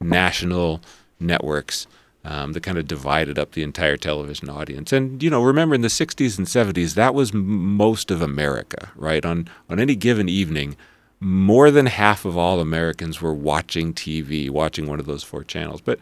national 0.00 0.80
networks 1.20 1.86
um, 2.24 2.52
that 2.52 2.62
kind 2.62 2.78
of 2.78 2.86
divided 2.86 3.38
up 3.38 3.52
the 3.52 3.62
entire 3.62 3.96
television 3.96 4.48
audience. 4.48 4.92
And 4.92 5.22
you 5.22 5.28
know, 5.28 5.42
remember 5.42 5.74
in 5.74 5.82
the 5.82 5.88
'60s 5.88 6.38
and 6.38 6.46
'70s, 6.46 6.94
that 6.94 7.14
was 7.14 7.34
m- 7.34 7.76
most 7.76 8.10
of 8.10 8.22
America, 8.22 8.90
right? 8.96 9.24
On 9.24 9.48
on 9.68 9.78
any 9.78 9.96
given 9.96 10.28
evening, 10.28 10.76
more 11.20 11.70
than 11.70 11.86
half 11.86 12.24
of 12.24 12.38
all 12.38 12.60
Americans 12.60 13.20
were 13.20 13.34
watching 13.34 13.92
TV, 13.92 14.48
watching 14.48 14.86
one 14.86 15.00
of 15.00 15.06
those 15.06 15.22
four 15.22 15.44
channels. 15.44 15.80
But 15.80 15.98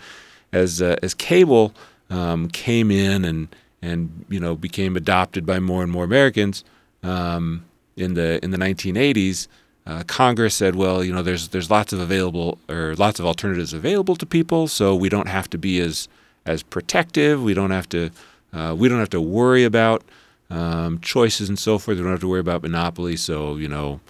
as 0.53 0.81
uh, 0.83 0.97
as 1.03 1.15
cable 1.15 1.75
um, 2.11 2.49
came 2.49 2.91
in 2.91 3.25
and 3.25 3.49
and 3.83 4.27
you 4.29 4.41
know 4.41 4.55
became 4.55 4.97
adopted 4.97 5.47
by 5.47 5.59
more 5.59 5.83
and 5.83 5.91
more 5.91 6.05
Americans 6.05 6.65
um, 7.03 7.65
in 7.97 8.15
the 8.15 8.43
in 8.45 8.51
the 8.51 8.59
1980s. 8.59 9.49
Uh, 9.87 10.03
Congress 10.07 10.55
said, 10.55 10.77
well, 10.77 11.03
you 11.03 11.13
know, 11.13 11.23
there's 11.23 11.49
there's 11.49 11.71
lots 11.71 11.93
of 11.93 12.01
available 12.01 12.59
or 12.69 12.95
lots 12.97 13.19
of 13.19 13.27
alternatives 13.27 13.73
available 13.73 14.15
to 14.17 14.27
people, 14.27 14.69
so 14.69 14.95
we 14.95 15.09
don't 15.09 15.29
have 15.29 15.49
to 15.51 15.59
be 15.59 15.81
as 15.81 16.09
as 16.47 16.63
protective. 16.63 17.43
We 17.43 17.55
don't 17.55 17.71
have 17.71 17.89
to 17.91 18.11
uh, 18.53 18.75
we 18.77 18.89
don't 18.89 18.99
have 18.99 19.11
to 19.11 19.21
worry 19.21 19.65
about 19.65 20.05
um, 20.51 21.01
choices 21.01 21.49
and 21.49 21.59
so 21.59 21.79
forth. 21.79 21.97
We 21.97 22.03
don't 22.03 22.13
have 22.13 22.21
to 22.21 22.29
worry 22.29 22.41
about 22.41 22.63
monopoly. 22.63 23.17
So 23.17 23.57
you 23.57 23.69
know, 23.69 24.01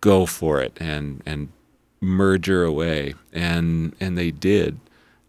go 0.00 0.26
for 0.26 0.60
it 0.60 0.76
and 0.78 1.22
and 1.24 1.48
merger 2.00 2.64
away, 2.64 3.14
and 3.32 3.94
and 4.00 4.18
they 4.18 4.30
did. 4.30 4.78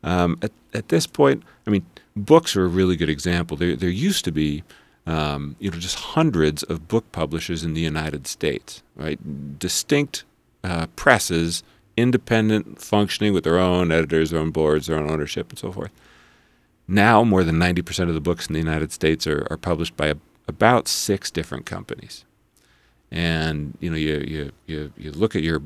Um, 0.03 0.37
at 0.41 0.51
at 0.73 0.89
this 0.89 1.07
point, 1.07 1.43
I 1.65 1.69
mean, 1.69 1.85
books 2.25 2.55
are 2.55 2.65
a 2.65 2.67
really 2.67 2.95
good 2.95 3.09
example. 3.09 3.57
There, 3.57 3.75
there 3.75 3.89
used 3.89 4.25
to 4.25 4.31
be, 4.31 4.63
um, 5.05 5.55
you 5.59 5.71
know, 5.71 5.77
just 5.77 5.95
hundreds 5.95 6.63
of 6.63 6.87
book 6.87 7.11
publishers 7.11 7.63
in 7.63 7.73
the 7.73 7.81
United 7.81 8.27
States, 8.27 8.83
right? 8.95 9.59
Distinct 9.59 10.23
uh, 10.63 10.87
presses, 10.95 11.63
independent, 11.97 12.81
functioning 12.81 13.33
with 13.33 13.43
their 13.43 13.59
own 13.59 13.91
editors, 13.91 14.31
their 14.31 14.39
own 14.39 14.51
boards, 14.51 14.87
their 14.87 14.97
own 14.97 15.09
ownership, 15.09 15.49
and 15.49 15.59
so 15.59 15.71
forth. 15.71 15.91
Now, 16.87 17.23
more 17.23 17.43
than 17.43 17.57
90% 17.57 18.07
of 18.07 18.13
the 18.13 18.21
books 18.21 18.47
in 18.47 18.53
the 18.53 18.59
United 18.59 18.91
States 18.91 19.27
are, 19.27 19.47
are 19.51 19.57
published 19.57 19.95
by 19.95 20.07
a, 20.07 20.15
about 20.47 20.87
six 20.87 21.29
different 21.29 21.65
companies. 21.65 22.25
And 23.11 23.77
you 23.79 23.89
know, 23.89 23.97
you, 23.97 24.17
you, 24.27 24.51
you, 24.65 24.93
you 24.97 25.11
look 25.11 25.35
at 25.35 25.43
your 25.43 25.61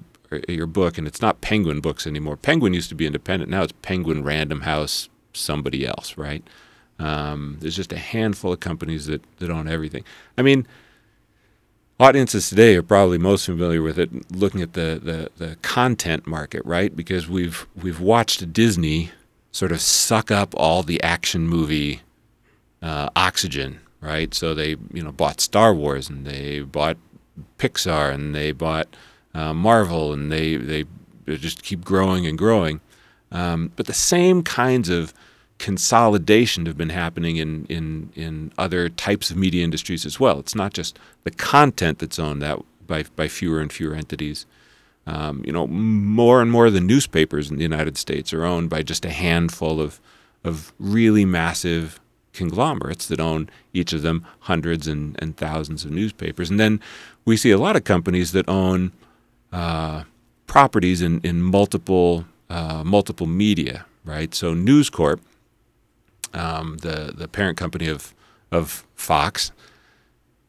your 0.47 0.67
book, 0.67 0.97
and 0.97 1.07
it's 1.07 1.21
not 1.21 1.41
Penguin 1.41 1.79
Books 1.79 2.07
anymore. 2.07 2.37
Penguin 2.37 2.73
used 2.73 2.89
to 2.89 2.95
be 2.95 3.05
independent. 3.05 3.51
Now 3.51 3.63
it's 3.63 3.73
Penguin 3.81 4.23
Random 4.23 4.61
House, 4.61 5.09
somebody 5.33 5.85
else, 5.85 6.17
right? 6.17 6.43
Um, 6.99 7.57
there's 7.59 7.75
just 7.75 7.91
a 7.91 7.97
handful 7.97 8.53
of 8.53 8.59
companies 8.59 9.07
that, 9.07 9.21
that 9.37 9.49
own 9.49 9.67
everything. 9.67 10.03
I 10.37 10.41
mean, 10.41 10.67
audiences 11.99 12.49
today 12.49 12.75
are 12.75 12.83
probably 12.83 13.17
most 13.17 13.45
familiar 13.45 13.81
with 13.81 13.97
it 13.99 14.31
looking 14.31 14.61
at 14.61 14.73
the, 14.73 14.99
the, 15.01 15.45
the 15.45 15.55
content 15.57 16.27
market, 16.27 16.63
right? 16.65 16.95
Because 16.95 17.27
we've 17.27 17.67
we've 17.75 17.99
watched 17.99 18.53
Disney 18.53 19.11
sort 19.51 19.71
of 19.71 19.81
suck 19.81 20.31
up 20.31 20.53
all 20.55 20.83
the 20.83 21.01
action 21.03 21.47
movie 21.47 22.01
uh, 22.81 23.09
oxygen, 23.15 23.79
right? 24.01 24.33
So 24.33 24.53
they 24.53 24.75
you 24.91 25.03
know 25.03 25.11
bought 25.11 25.39
Star 25.39 25.73
Wars 25.73 26.09
and 26.09 26.25
they 26.25 26.61
bought 26.61 26.97
Pixar 27.57 28.13
and 28.13 28.35
they 28.35 28.51
bought 28.51 28.87
uh, 29.33 29.53
Marvel 29.53 30.13
and 30.13 30.31
they 30.31 30.55
they 30.57 30.85
just 31.27 31.63
keep 31.63 31.83
growing 31.83 32.27
and 32.27 32.37
growing. 32.37 32.81
Um, 33.33 33.71
but 33.75 33.87
the 33.87 33.93
same 33.93 34.43
kinds 34.43 34.89
of 34.89 35.13
consolidation 35.59 36.65
have 36.65 36.77
been 36.77 36.89
happening 36.89 37.37
in, 37.37 37.65
in, 37.65 38.11
in 38.15 38.51
other 38.57 38.89
types 38.89 39.31
of 39.31 39.37
media 39.37 39.63
industries 39.63 40.05
as 40.05 40.19
well. 40.19 40.39
It's 40.39 40.55
not 40.55 40.73
just 40.73 40.99
the 41.23 41.31
content 41.31 41.99
that's 41.99 42.19
owned 42.19 42.41
that 42.41 42.59
by, 42.85 43.03
by 43.15 43.27
fewer 43.27 43.59
and 43.59 43.71
fewer 43.71 43.95
entities. 43.95 44.45
Um, 45.05 45.43
you 45.45 45.51
know, 45.51 45.67
more 45.67 46.41
and 46.41 46.51
more 46.51 46.67
of 46.67 46.73
the 46.73 46.79
newspapers 46.81 47.49
in 47.49 47.57
the 47.57 47.63
United 47.63 47.97
States 47.97 48.33
are 48.33 48.45
owned 48.45 48.69
by 48.69 48.83
just 48.83 49.03
a 49.03 49.09
handful 49.09 49.81
of, 49.81 49.99
of 50.43 50.73
really 50.79 51.25
massive 51.25 51.99
conglomerates 52.33 53.07
that 53.07 53.19
own 53.19 53.49
each 53.73 53.93
of 53.93 54.01
them 54.01 54.25
hundreds 54.41 54.87
and, 54.87 55.15
and 55.19 55.37
thousands 55.37 55.85
of 55.85 55.91
newspapers. 55.91 56.49
And 56.49 56.59
then 56.59 56.79
we 57.25 57.37
see 57.37 57.51
a 57.51 57.57
lot 57.57 57.75
of 57.75 57.83
companies 57.83 58.31
that 58.31 58.47
own 58.49 58.91
uh, 59.51 60.03
properties 60.47 61.01
in, 61.01 61.19
in 61.21 61.41
multiple 61.41 62.25
uh, 62.49 62.83
multiple 62.83 63.27
media, 63.27 63.85
right? 64.03 64.33
So 64.33 64.53
News 64.53 64.89
Corp, 64.89 65.21
um, 66.33 66.77
the 66.77 67.13
the 67.15 67.27
parent 67.27 67.57
company 67.57 67.87
of 67.87 68.13
of 68.51 68.85
Fox, 68.95 69.51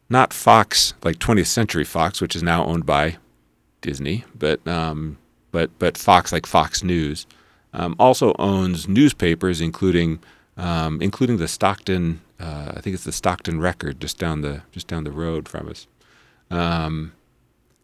not 0.09 0.33
Fox 0.33 0.94
like 1.02 1.16
20th 1.18 1.46
Century 1.46 1.85
Fox, 1.85 2.20
which 2.20 2.37
is 2.37 2.42
now 2.42 2.64
owned 2.64 2.87
by 2.87 3.16
Disney, 3.80 4.24
but 4.35 4.66
um, 4.66 5.18
but 5.52 5.70
but 5.78 5.96
Fox 5.96 6.33
like 6.33 6.46
Fox 6.46 6.83
News, 6.83 7.26
um, 7.72 7.94
also 7.98 8.35
owns 8.38 8.88
newspapers, 8.88 9.61
including 9.61 10.20
um, 10.57 11.00
including 11.02 11.37
the 11.38 11.48
Stockton. 11.48 12.20
Uh, 12.40 12.72
I 12.76 12.80
think 12.80 12.94
it's 12.94 13.04
the 13.04 13.12
Stockton 13.12 13.61
Record, 13.61 14.00
just 14.00 14.18
down 14.18 14.40
the 14.40 14.62
just 14.72 14.87
down 14.87 15.04
the 15.04 15.12
road 15.12 15.48
from 15.48 15.68
us. 15.68 15.87
Um, 16.50 17.12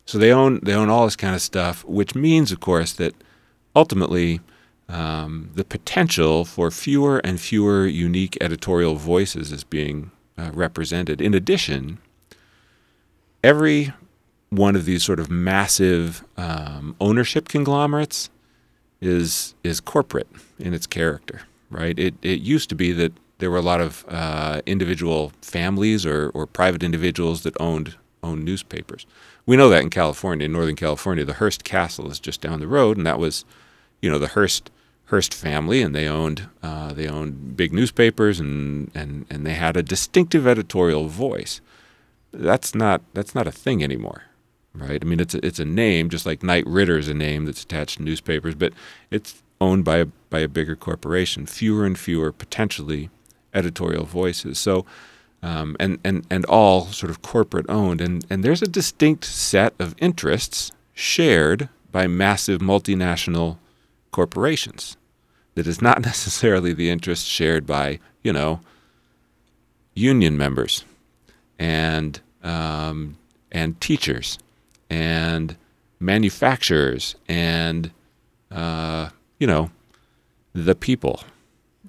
so 0.07 0.19
they 0.19 0.33
own 0.33 0.61
they 0.63 0.75
own 0.75 0.89
all 0.91 1.05
this 1.05 1.17
kind 1.17 1.35
of 1.35 1.43
stuff, 1.43 1.85
which 1.85 2.15
means, 2.15 2.51
of 2.51 2.61
course, 2.61 2.93
that 2.95 3.15
ultimately, 3.75 4.41
um, 4.89 5.51
the 5.55 5.65
potential 5.65 6.45
for 6.45 6.71
fewer 6.71 7.19
and 7.19 7.41
fewer 7.41 7.87
unique 7.87 8.37
editorial 8.41 8.97
voices 8.97 9.53
is 9.53 9.65
being 9.65 10.11
uh, 10.37 10.51
represented. 10.53 11.21
In 11.21 11.35
addition, 11.35 11.99
every 13.45 13.93
one 14.51 14.75
of 14.75 14.85
these 14.85 15.05
sort 15.05 15.21
of 15.21 15.31
massive 15.31 16.25
um, 16.37 16.97
ownership 17.01 17.49
conglomerates 17.49 18.31
is 19.01 19.55
is 19.63 19.81
corporate 19.81 20.29
in 20.59 20.75
its 20.75 20.87
character, 20.87 21.43
right? 21.71 21.99
It 21.99 22.15
it 22.23 22.41
used 22.41 22.69
to 22.71 22.75
be 22.75 22.93
that 22.93 23.13
there 23.39 23.51
were 23.51 23.59
a 23.59 23.63
lot 23.63 23.81
of 23.81 24.05
uh, 24.09 24.61
individual 24.67 25.33
families 25.41 26.05
or, 26.05 26.31
or 26.31 26.47
private 26.47 26.83
individuals 26.83 27.43
that 27.43 27.55
owned 27.61 27.97
owned 28.23 28.45
newspapers. 28.45 29.07
We 29.47 29.57
know 29.57 29.69
that 29.69 29.83
in 29.83 29.91
California, 29.91 30.45
in 30.45 30.53
Northern 30.53 30.77
California, 30.77 31.25
the 31.25 31.35
Hearst 31.35 31.65
Castle 31.65 32.11
is 32.11 32.21
just 32.21 32.41
down 32.41 32.61
the 32.61 32.69
road, 32.69 32.97
and 32.97 33.07
that 33.07 33.19
was, 33.19 33.45
you 34.01 34.11
know, 34.11 34.19
the 34.19 34.29
Hearst 34.29 34.71
Hearst 35.07 35.35
family, 35.35 35.83
and 35.83 35.95
they 35.95 36.07
owned 36.07 36.49
uh, 36.63 36.93
they 36.93 37.09
owned 37.09 37.57
big 37.57 37.73
newspapers, 37.73 38.39
and, 38.39 38.91
and 38.95 39.27
and 39.29 39.45
they 39.45 39.55
had 39.55 39.77
a 39.77 39.83
distinctive 39.83 40.47
editorial 40.47 41.09
voice. 41.09 41.61
That's 42.33 42.75
not 42.75 43.03
that's 43.13 43.35
not 43.35 43.49
a 43.49 43.53
thing 43.53 43.83
anymore, 43.83 44.23
right? 44.73 45.03
I 45.03 45.05
mean, 45.05 45.19
it's 45.19 45.35
a, 45.35 45.45
it's 45.45 45.59
a 45.59 45.65
name, 45.65 46.11
just 46.11 46.27
like 46.27 46.45
Knight 46.45 46.65
Ridder 46.67 46.97
is 46.97 47.09
a 47.09 47.15
name 47.15 47.45
that's 47.47 47.65
attached 47.65 47.97
to 47.97 48.05
newspapers, 48.05 48.55
but 48.55 48.73
it's 49.11 49.43
owned 49.61 49.85
by 49.85 49.97
a 49.97 50.05
by 50.05 50.39
a 50.39 50.49
bigger 50.49 50.77
corporation. 50.77 51.45
Fewer 51.47 51.85
and 51.85 51.99
fewer 51.99 52.31
potentially 52.31 53.11
editorial 53.53 54.05
voices. 54.05 54.59
So. 54.59 54.87
Um, 55.43 55.75
and, 55.81 55.99
and, 56.05 56.27
and 56.31 56.45
all 56.45 56.87
sort 56.89 57.09
of 57.09 57.23
corporate 57.23 57.65
owned. 57.71 58.03
And, 58.03 58.27
and 58.29 58.45
there's 58.45 58.61
a 58.61 58.69
distinct 58.69 59.25
set 59.25 59.73
of 59.79 59.95
interests 59.99 60.71
shared 60.93 61.71
by 61.91 62.07
massive 62.07 62.61
multinational 62.61 63.57
corporations 64.11 64.99
that 65.55 65.67
is 65.67 65.81
not 65.81 66.03
necessarily 66.05 66.75
the 66.75 66.91
interest 66.91 67.27
shared 67.27 67.67
by, 67.67 68.01
you 68.23 68.35
know, 68.35 68.61
union 69.95 70.37
members 70.37 70.85
and 71.59 72.21
um, 72.43 73.17
and 73.53 73.81
teachers 73.81 74.39
and 74.89 75.57
manufacturers 76.01 77.15
and 77.29 77.91
uh, 78.51 79.11
you 79.39 79.47
know 79.47 79.71
the 80.53 80.75
people. 80.75 81.23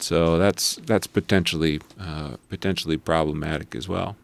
So 0.04 0.38
that's 0.38 0.76
that's 0.86 1.08
potentially 1.08 1.82
uh, 2.00 2.38
potentially 2.50 2.98
problematic 2.98 3.76
as 3.76 3.88
well. 3.88 4.16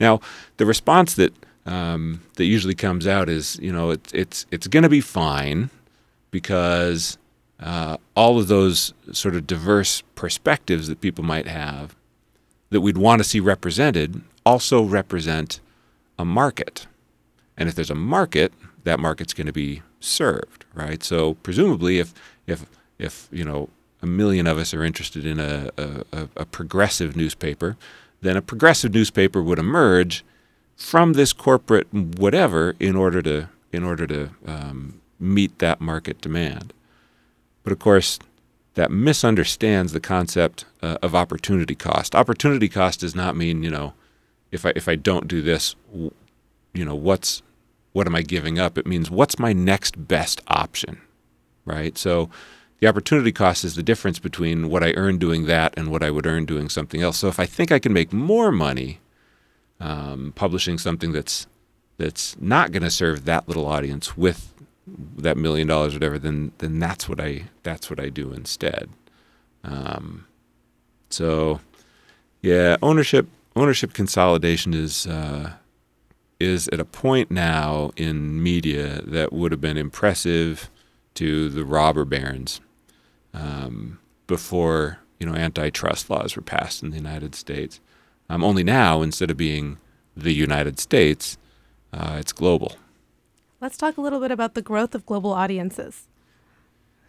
Now, 0.00 0.20
the 0.56 0.66
response 0.66 1.14
that 1.14 1.32
um, 1.66 2.22
that 2.34 2.44
usually 2.44 2.74
comes 2.74 3.06
out 3.06 3.28
is, 3.28 3.58
you 3.60 3.72
know, 3.72 3.90
it's 3.90 4.12
it's 4.12 4.46
it's 4.50 4.66
going 4.66 4.82
to 4.82 4.88
be 4.88 5.00
fine 5.00 5.70
because 6.30 7.16
uh, 7.60 7.96
all 8.14 8.38
of 8.38 8.48
those 8.48 8.92
sort 9.12 9.34
of 9.34 9.46
diverse 9.46 10.02
perspectives 10.14 10.88
that 10.88 11.00
people 11.00 11.24
might 11.24 11.46
have 11.46 11.94
that 12.70 12.80
we'd 12.80 12.98
want 12.98 13.20
to 13.20 13.24
see 13.24 13.40
represented 13.40 14.20
also 14.44 14.82
represent 14.82 15.60
a 16.18 16.24
market. 16.24 16.86
And 17.56 17.68
if 17.68 17.74
there's 17.74 17.90
a 17.90 17.94
market, 17.94 18.52
that 18.82 18.98
market's 18.98 19.32
going 19.32 19.46
to 19.46 19.52
be 19.52 19.82
served, 20.00 20.64
right? 20.74 21.02
So 21.02 21.34
presumably, 21.34 21.98
if 21.98 22.12
if 22.46 22.66
if 22.98 23.28
you 23.30 23.44
know 23.44 23.68
a 24.04 24.06
million 24.06 24.46
of 24.46 24.58
us 24.58 24.74
are 24.74 24.84
interested 24.84 25.24
in 25.24 25.40
a, 25.40 25.70
a, 25.78 26.28
a 26.36 26.44
progressive 26.44 27.16
newspaper, 27.16 27.74
then 28.20 28.36
a 28.36 28.42
progressive 28.42 28.92
newspaper 28.92 29.42
would 29.42 29.58
emerge 29.58 30.22
from 30.76 31.14
this 31.14 31.32
corporate 31.32 31.92
whatever 31.92 32.76
in 32.78 32.96
order 32.96 33.22
to 33.22 33.48
in 33.72 33.82
order 33.82 34.06
to 34.06 34.30
um, 34.46 35.00
meet 35.18 35.58
that 35.58 35.80
market 35.80 36.20
demand. 36.20 36.74
But 37.62 37.72
of 37.72 37.78
course, 37.78 38.18
that 38.74 38.90
misunderstands 38.90 39.92
the 39.92 40.00
concept 40.00 40.66
uh, 40.82 40.98
of 41.02 41.14
opportunity 41.14 41.74
cost. 41.74 42.14
Opportunity 42.14 42.68
cost 42.68 43.00
does 43.00 43.14
not 43.14 43.36
mean 43.36 43.62
you 43.62 43.70
know 43.70 43.94
if 44.52 44.66
I 44.66 44.72
if 44.76 44.86
I 44.86 44.96
don't 44.96 45.26
do 45.26 45.40
this, 45.40 45.76
you 46.74 46.84
know 46.84 46.94
what's 46.94 47.42
what 47.94 48.06
am 48.06 48.14
I 48.14 48.20
giving 48.20 48.58
up? 48.58 48.76
It 48.76 48.86
means 48.86 49.10
what's 49.10 49.38
my 49.38 49.54
next 49.54 50.06
best 50.06 50.42
option, 50.46 51.00
right? 51.64 51.96
So 51.96 52.28
the 52.84 52.90
opportunity 52.90 53.32
cost 53.32 53.64
is 53.64 53.76
the 53.76 53.82
difference 53.82 54.18
between 54.18 54.68
what 54.68 54.84
I 54.84 54.92
earn 54.92 55.16
doing 55.16 55.46
that 55.46 55.72
and 55.74 55.88
what 55.88 56.02
I 56.02 56.10
would 56.10 56.26
earn 56.26 56.44
doing 56.44 56.68
something 56.68 57.00
else. 57.00 57.16
So 57.16 57.28
if 57.28 57.40
I 57.40 57.46
think 57.46 57.72
I 57.72 57.78
can 57.78 57.94
make 57.94 58.12
more 58.12 58.52
money 58.52 59.00
um, 59.80 60.34
publishing 60.36 60.76
something 60.76 61.10
that's 61.10 61.46
that's 61.96 62.38
not 62.38 62.72
going 62.72 62.82
to 62.82 62.90
serve 62.90 63.24
that 63.24 63.48
little 63.48 63.66
audience 63.66 64.18
with 64.18 64.52
that 65.16 65.38
million 65.38 65.66
dollars, 65.66 65.94
or 65.94 65.96
whatever, 65.96 66.18
then 66.18 66.52
then 66.58 66.78
that's 66.78 67.08
what 67.08 67.22
I 67.22 67.44
that's 67.62 67.88
what 67.88 67.98
I 67.98 68.10
do 68.10 68.34
instead. 68.34 68.90
Um, 69.62 70.26
so, 71.08 71.60
yeah, 72.42 72.76
ownership 72.82 73.28
ownership 73.56 73.94
consolidation 73.94 74.74
is 74.74 75.06
uh, 75.06 75.54
is 76.38 76.68
at 76.68 76.80
a 76.80 76.84
point 76.84 77.30
now 77.30 77.92
in 77.96 78.42
media 78.42 79.00
that 79.06 79.32
would 79.32 79.52
have 79.52 79.60
been 79.62 79.78
impressive 79.78 80.68
to 81.14 81.48
the 81.48 81.64
robber 81.64 82.04
barons 82.04 82.60
um, 83.34 83.98
before 84.26 84.98
you 85.20 85.26
know 85.26 85.34
antitrust 85.34 86.08
laws 86.08 86.36
were 86.36 86.42
passed 86.42 86.82
in 86.82 86.90
the 86.90 86.96
United 86.96 87.34
States. 87.34 87.80
Um, 88.30 88.42
only 88.42 88.64
now, 88.64 89.02
instead 89.02 89.30
of 89.30 89.36
being 89.36 89.76
the 90.16 90.32
United 90.32 90.80
States, 90.80 91.36
uh, 91.92 92.16
it's 92.18 92.32
global. 92.32 92.76
Let's 93.60 93.76
talk 93.76 93.96
a 93.96 94.00
little 94.00 94.20
bit 94.20 94.30
about 94.30 94.54
the 94.54 94.62
growth 94.62 94.94
of 94.94 95.04
global 95.04 95.32
audiences. 95.32 96.06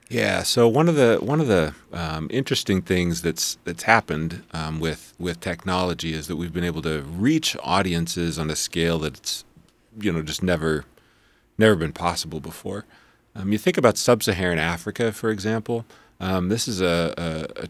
Yeah. 0.10 0.44
So 0.44 0.68
one 0.68 0.88
of 0.88 0.96
the 0.96 1.18
one 1.22 1.42
of 1.42 1.48
the 1.48 1.74
um, 1.92 2.28
interesting 2.32 2.82
things 2.82 3.22
that's 3.22 3.58
that's 3.64 3.84
happened 3.84 4.44
um, 4.54 4.80
with 4.80 5.14
with 5.18 5.40
technology 5.40 6.14
is 6.14 6.28
that 6.28 6.36
we've 6.36 6.54
been 6.54 6.64
able 6.64 6.82
to 6.84 7.02
reach 7.02 7.58
audiences 7.64 8.38
on 8.38 8.50
a 8.50 8.56
scale 8.56 9.00
that's 9.00 9.46
you 10.00 10.12
know 10.12 10.22
just 10.22 10.44
never 10.44 10.86
never 11.58 11.76
been 11.76 11.94
possible 11.94 12.40
before. 12.40 12.86
Um, 13.36 13.52
you 13.52 13.58
think 13.58 13.78
about 13.78 13.98
sub-Saharan 13.98 14.60
Africa, 14.60 15.12
for 15.12 15.30
example. 15.30 15.86
Um, 16.20 16.50
this 16.50 16.68
is 16.68 16.82
a, 16.82 17.14
a, 17.18 17.64
a 17.64 17.68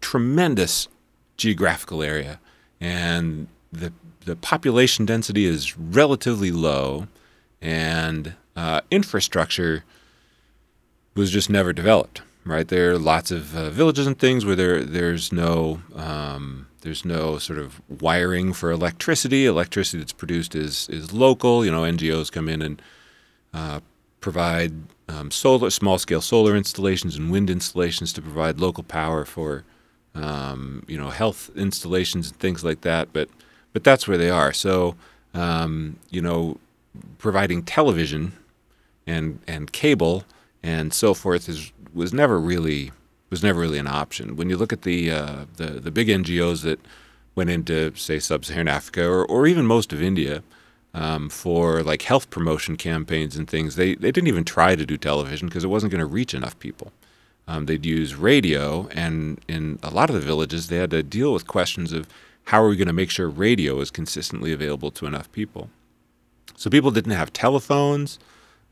tremendous 0.00 0.88
geographical 1.36 2.02
area, 2.02 2.40
and 2.80 3.48
the 3.72 3.92
the 4.24 4.36
population 4.36 5.04
density 5.04 5.44
is 5.44 5.76
relatively 5.76 6.52
low, 6.52 7.08
and 7.60 8.34
uh, 8.54 8.80
infrastructure 8.90 9.84
was 11.14 11.30
just 11.30 11.50
never 11.50 11.72
developed. 11.72 12.22
Right 12.44 12.66
there 12.66 12.90
are 12.90 12.98
lots 12.98 13.30
of 13.30 13.56
uh, 13.56 13.70
villages 13.70 14.06
and 14.06 14.18
things 14.18 14.44
where 14.44 14.56
there 14.56 14.82
there's 14.82 15.32
no 15.32 15.80
um, 15.94 16.66
there's 16.80 17.04
no 17.04 17.38
sort 17.38 17.60
of 17.60 17.80
wiring 17.88 18.52
for 18.52 18.72
electricity. 18.72 19.46
Electricity 19.46 19.98
that's 19.98 20.12
produced 20.12 20.54
is 20.56 20.88
is 20.88 21.12
local. 21.12 21.64
You 21.64 21.70
know, 21.70 21.82
NGOs 21.82 22.32
come 22.32 22.48
in 22.48 22.60
and 22.60 22.82
uh, 23.54 23.80
provide 24.22 24.72
um, 25.08 25.30
solar 25.30 25.68
small 25.68 25.98
scale 25.98 26.22
solar 26.22 26.56
installations 26.56 27.16
and 27.16 27.30
wind 27.30 27.50
installations 27.50 28.12
to 28.14 28.22
provide 28.22 28.60
local 28.60 28.84
power 28.84 29.26
for 29.26 29.64
um, 30.14 30.84
you 30.88 30.96
know 30.96 31.10
health 31.10 31.50
installations 31.54 32.30
and 32.30 32.38
things 32.38 32.64
like 32.64 32.80
that. 32.80 33.12
But 33.12 33.28
but 33.74 33.84
that's 33.84 34.08
where 34.08 34.16
they 34.18 34.30
are. 34.30 34.54
So 34.54 34.96
um, 35.34 35.98
you 36.10 36.22
know, 36.22 36.58
providing 37.18 37.62
television 37.62 38.32
and 39.06 39.40
and 39.46 39.72
cable 39.72 40.24
and 40.62 40.94
so 40.94 41.12
forth 41.14 41.48
is 41.48 41.72
was 41.92 42.12
never 42.14 42.38
really 42.40 42.92
was 43.30 43.42
never 43.42 43.60
really 43.60 43.78
an 43.78 43.86
option. 43.86 44.36
When 44.36 44.48
you 44.48 44.56
look 44.56 44.72
at 44.72 44.82
the 44.82 45.10
uh, 45.10 45.44
the 45.56 45.66
the 45.80 45.90
big 45.90 46.08
NGOs 46.08 46.62
that 46.62 46.80
went 47.34 47.50
into 47.50 47.94
say 47.96 48.18
sub-Saharan 48.18 48.68
Africa 48.68 49.06
or, 49.06 49.24
or 49.24 49.46
even 49.46 49.66
most 49.66 49.92
of 49.92 50.02
India 50.02 50.42
um, 50.94 51.28
for 51.28 51.82
like 51.82 52.02
health 52.02 52.30
promotion 52.30 52.76
campaigns 52.76 53.36
and 53.36 53.48
things, 53.48 53.76
they 53.76 53.94
they 53.94 54.10
didn't 54.12 54.28
even 54.28 54.44
try 54.44 54.76
to 54.76 54.86
do 54.86 54.96
television 54.96 55.48
because 55.48 55.64
it 55.64 55.68
wasn't 55.68 55.92
going 55.92 56.00
to 56.00 56.06
reach 56.06 56.34
enough 56.34 56.58
people. 56.58 56.92
Um, 57.48 57.66
they'd 57.66 57.84
use 57.84 58.14
radio, 58.14 58.88
and 58.92 59.40
in 59.48 59.78
a 59.82 59.90
lot 59.90 60.10
of 60.10 60.14
the 60.14 60.20
villages, 60.20 60.68
they 60.68 60.76
had 60.76 60.90
to 60.90 61.02
deal 61.02 61.32
with 61.32 61.46
questions 61.46 61.92
of 61.92 62.08
how 62.44 62.62
are 62.62 62.68
we 62.68 62.76
going 62.76 62.86
to 62.88 62.92
make 62.92 63.10
sure 63.10 63.28
radio 63.28 63.80
is 63.80 63.90
consistently 63.90 64.52
available 64.52 64.90
to 64.92 65.06
enough 65.06 65.30
people. 65.32 65.70
So 66.56 66.70
people 66.70 66.90
didn't 66.90 67.12
have 67.12 67.32
telephones, 67.32 68.18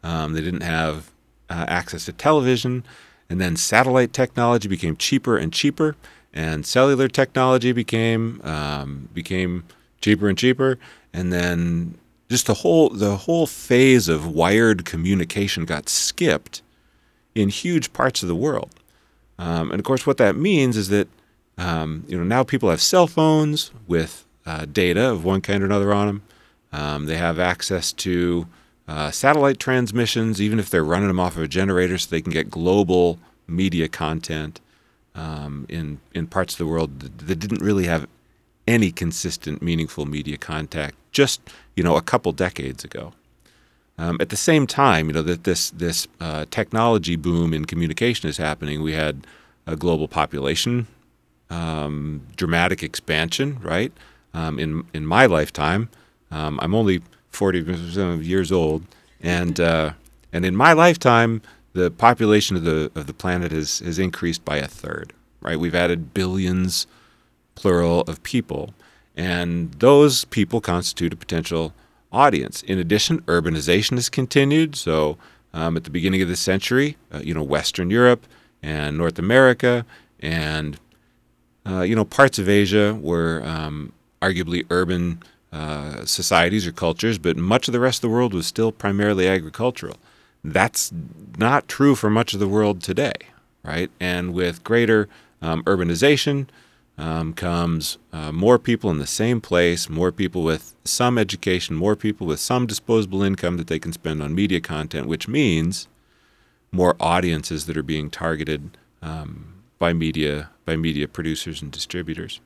um, 0.02 0.32
they 0.34 0.40
didn't 0.40 0.62
have 0.62 1.10
uh, 1.48 1.64
access 1.68 2.04
to 2.04 2.12
television, 2.12 2.84
and 3.28 3.40
then 3.40 3.56
satellite 3.56 4.12
technology 4.12 4.68
became 4.68 4.96
cheaper 4.96 5.36
and 5.36 5.52
cheaper, 5.52 5.96
and 6.32 6.64
cellular 6.64 7.08
technology 7.08 7.72
became 7.72 8.40
um, 8.44 9.08
became 9.12 9.64
cheaper 10.00 10.28
and 10.28 10.38
cheaper, 10.38 10.78
and 11.12 11.32
then 11.32 11.98
just 12.30 12.46
the 12.46 12.54
whole 12.54 12.88
the 12.90 13.16
whole 13.16 13.46
phase 13.46 14.08
of 14.08 14.26
wired 14.26 14.84
communication 14.84 15.64
got 15.64 15.88
skipped 15.88 16.62
in 17.34 17.48
huge 17.48 17.92
parts 17.92 18.22
of 18.22 18.28
the 18.28 18.36
world. 18.36 18.70
Um, 19.38 19.72
and 19.72 19.80
of 19.80 19.84
course, 19.84 20.06
what 20.06 20.16
that 20.18 20.36
means 20.36 20.76
is 20.76 20.88
that 20.88 21.08
um, 21.58 22.04
you 22.06 22.16
know 22.16 22.24
now 22.24 22.44
people 22.44 22.70
have 22.70 22.80
cell 22.80 23.08
phones 23.08 23.72
with 23.88 24.24
uh, 24.46 24.64
data 24.64 25.10
of 25.10 25.24
one 25.24 25.40
kind 25.40 25.62
or 25.62 25.66
another 25.66 25.92
on 25.92 26.06
them. 26.06 26.22
Um, 26.72 27.06
they 27.06 27.16
have 27.16 27.40
access 27.40 27.92
to 27.94 28.46
uh, 28.86 29.10
satellite 29.10 29.58
transmissions, 29.58 30.40
even 30.40 30.60
if 30.60 30.70
they're 30.70 30.84
running 30.84 31.08
them 31.08 31.18
off 31.18 31.36
of 31.36 31.42
a 31.42 31.48
generator, 31.48 31.98
so 31.98 32.08
they 32.08 32.22
can 32.22 32.32
get 32.32 32.48
global 32.48 33.18
media 33.48 33.88
content 33.88 34.60
um, 35.16 35.66
in 35.68 35.98
in 36.14 36.28
parts 36.28 36.54
of 36.54 36.58
the 36.58 36.66
world 36.66 37.00
that, 37.00 37.26
that 37.26 37.36
didn't 37.40 37.60
really 37.60 37.86
have 37.86 38.06
any 38.70 38.90
consistent, 38.90 39.62
meaningful 39.62 40.06
media 40.06 40.38
contact 40.38 40.94
just 41.12 41.40
you 41.76 41.82
know 41.82 41.96
a 41.96 42.02
couple 42.02 42.32
decades 42.32 42.84
ago. 42.84 43.12
Um, 43.98 44.16
at 44.20 44.30
the 44.30 44.36
same 44.36 44.66
time, 44.66 45.08
you 45.08 45.12
know 45.12 45.22
that 45.22 45.44
this 45.44 45.70
this 45.70 46.08
uh, 46.20 46.46
technology 46.50 47.16
boom 47.16 47.52
in 47.52 47.64
communication 47.66 48.28
is 48.30 48.38
happening. 48.38 48.82
We 48.82 48.92
had 48.92 49.26
a 49.66 49.76
global 49.76 50.08
population 50.08 50.86
um, 51.50 52.22
dramatic 52.36 52.82
expansion, 52.82 53.58
right? 53.60 53.92
Um, 54.32 54.58
in 54.58 54.84
in 54.94 55.04
my 55.04 55.26
lifetime, 55.26 55.90
um, 56.30 56.58
I'm 56.62 56.74
only 56.74 57.02
40 57.30 57.60
years 58.22 58.52
old, 58.52 58.84
and 59.20 59.58
uh, 59.58 59.92
and 60.32 60.44
in 60.44 60.56
my 60.56 60.72
lifetime, 60.72 61.42
the 61.72 61.90
population 61.90 62.56
of 62.56 62.64
the 62.64 62.90
of 62.94 63.06
the 63.06 63.14
planet 63.14 63.52
has 63.52 63.80
has 63.80 63.98
increased 63.98 64.44
by 64.44 64.58
a 64.58 64.68
third, 64.68 65.12
right? 65.42 65.58
We've 65.58 65.74
added 65.74 66.14
billions, 66.14 66.86
plural, 67.60 68.02
of 68.02 68.22
people, 68.22 68.74
and 69.16 69.72
those 69.74 70.24
people 70.26 70.60
constitute 70.60 71.12
a 71.12 71.16
potential 71.16 71.72
audience. 72.12 72.62
In 72.62 72.78
addition, 72.78 73.20
urbanization 73.22 73.96
has 73.96 74.08
continued. 74.08 74.76
So, 74.76 75.18
um, 75.52 75.76
at 75.76 75.84
the 75.84 75.90
beginning 75.90 76.22
of 76.22 76.28
the 76.28 76.36
century, 76.36 76.96
uh, 77.12 77.18
you 77.18 77.34
know, 77.34 77.42
Western 77.42 77.90
Europe 77.90 78.26
and 78.62 78.96
North 78.96 79.18
America 79.18 79.84
and 80.20 80.78
uh, 81.66 81.82
you 81.82 81.94
know, 81.94 82.04
parts 82.04 82.38
of 82.38 82.48
Asia 82.48 82.94
were 82.94 83.42
um, 83.44 83.92
arguably 84.22 84.64
urban 84.70 85.22
uh, 85.52 86.04
societies 86.04 86.66
or 86.66 86.72
cultures, 86.72 87.18
but 87.18 87.36
much 87.36 87.68
of 87.68 87.72
the 87.72 87.80
rest 87.80 87.98
of 87.98 88.02
the 88.02 88.14
world 88.14 88.32
was 88.32 88.46
still 88.46 88.72
primarily 88.72 89.28
agricultural. 89.28 89.96
That's 90.42 90.92
not 91.38 91.68
true 91.68 91.94
for 91.94 92.08
much 92.08 92.32
of 92.32 92.40
the 92.40 92.48
world 92.48 92.82
today, 92.82 93.12
right? 93.62 93.90
And 94.00 94.32
with 94.32 94.64
greater 94.64 95.08
um, 95.42 95.62
urbanization 95.64 96.46
um, 97.00 97.32
comes 97.32 97.96
uh, 98.12 98.30
more 98.30 98.58
people 98.58 98.90
in 98.90 98.98
the 98.98 99.06
same 99.06 99.40
place, 99.40 99.88
more 99.88 100.12
people 100.12 100.42
with 100.42 100.74
some 100.84 101.16
education, 101.16 101.74
more 101.74 101.96
people 101.96 102.26
with 102.26 102.38
some 102.38 102.66
disposable 102.66 103.22
income 103.22 103.56
that 103.56 103.68
they 103.68 103.78
can 103.78 103.92
spend 103.92 104.22
on 104.22 104.34
media 104.34 104.60
content, 104.60 105.06
which 105.06 105.26
means 105.26 105.88
more 106.70 106.96
audiences 107.00 107.64
that 107.64 107.76
are 107.76 107.82
being 107.82 108.10
targeted 108.10 108.76
um, 109.00 109.54
by 109.78 109.94
media 109.94 110.50
by 110.66 110.76
media 110.76 111.08
producers 111.08 111.62
and 111.62 111.72
distributors. 111.72 112.38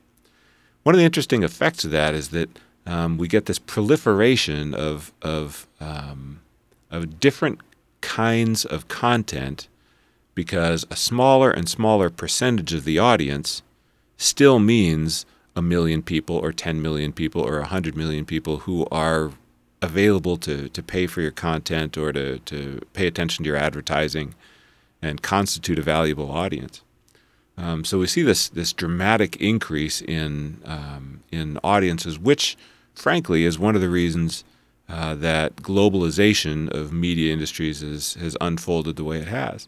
One 0.83 0.95
of 0.95 0.99
the 0.99 1.05
interesting 1.05 1.43
effects 1.43 1.83
of 1.83 1.91
that 1.91 2.13
is 2.13 2.29
that 2.29 2.49
um, 2.85 3.17
we 3.17 3.27
get 3.27 3.47
this 3.47 3.59
proliferation 3.59 4.73
of 4.73 5.11
of 5.21 5.67
um, 5.81 6.39
of 6.89 7.19
different 7.19 7.59
kinds 7.99 8.63
of 8.63 8.87
content 8.87 9.67
because 10.33 10.85
a 10.89 10.95
smaller 10.95 11.51
and 11.51 11.67
smaller 11.67 12.09
percentage 12.09 12.73
of 12.73 12.85
the 12.85 12.99
audience 12.99 13.61
still 14.17 14.59
means 14.59 15.25
a 15.55 15.61
million 15.61 16.01
people 16.01 16.35
or 16.35 16.51
10 16.51 16.81
million 16.81 17.13
people 17.13 17.41
or 17.41 17.59
100 17.59 17.95
million 17.95 18.25
people 18.25 18.59
who 18.59 18.85
are 18.91 19.31
available 19.81 20.37
to, 20.37 20.69
to 20.69 20.83
pay 20.83 21.07
for 21.07 21.21
your 21.21 21.31
content 21.31 21.97
or 21.97 22.11
to, 22.11 22.39
to 22.39 22.81
pay 22.93 23.07
attention 23.07 23.43
to 23.43 23.47
your 23.47 23.57
advertising 23.57 24.35
and 25.01 25.21
constitute 25.21 25.79
a 25.79 25.81
valuable 25.81 26.31
audience. 26.31 26.81
Um, 27.57 27.85
so 27.85 27.99
we 27.99 28.07
see 28.07 28.21
this 28.21 28.49
this 28.49 28.73
dramatic 28.73 29.37
increase 29.37 30.01
in 30.01 30.61
um, 30.65 31.23
in 31.31 31.57
audiences, 31.63 32.19
which, 32.19 32.57
frankly, 32.93 33.45
is 33.45 33.57
one 33.57 33.75
of 33.75 33.81
the 33.81 33.89
reasons 33.89 34.43
uh, 34.89 35.15
that 35.15 35.55
globalization 35.57 36.69
of 36.69 36.91
media 36.91 37.31
industries 37.31 37.81
is, 37.81 38.15
has 38.15 38.35
unfolded 38.41 38.97
the 38.97 39.03
way 39.03 39.19
it 39.19 39.27
has, 39.27 39.67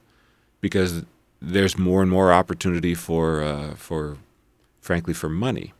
because 0.59 1.03
there's 1.41 1.77
more 1.77 2.01
and 2.01 2.11
more 2.11 2.33
opportunity 2.33 2.93
for 2.93 3.41
uh, 3.41 3.75
for, 3.75 4.17
frankly, 4.87 5.13
for 5.13 5.29
money. 5.29 5.73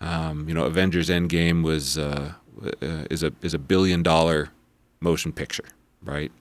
Um, 0.00 0.48
you 0.48 0.54
know, 0.54 0.64
Avengers 0.64 1.08
Endgame 1.08 1.62
was 1.62 1.96
uh, 1.96 2.32
uh 2.82 3.04
is 3.10 3.22
a 3.22 3.32
is 3.42 3.54
a 3.54 3.58
billion 3.58 4.02
dollar 4.02 4.50
motion 5.00 5.32
picture, 5.32 5.68
right? 6.02 6.32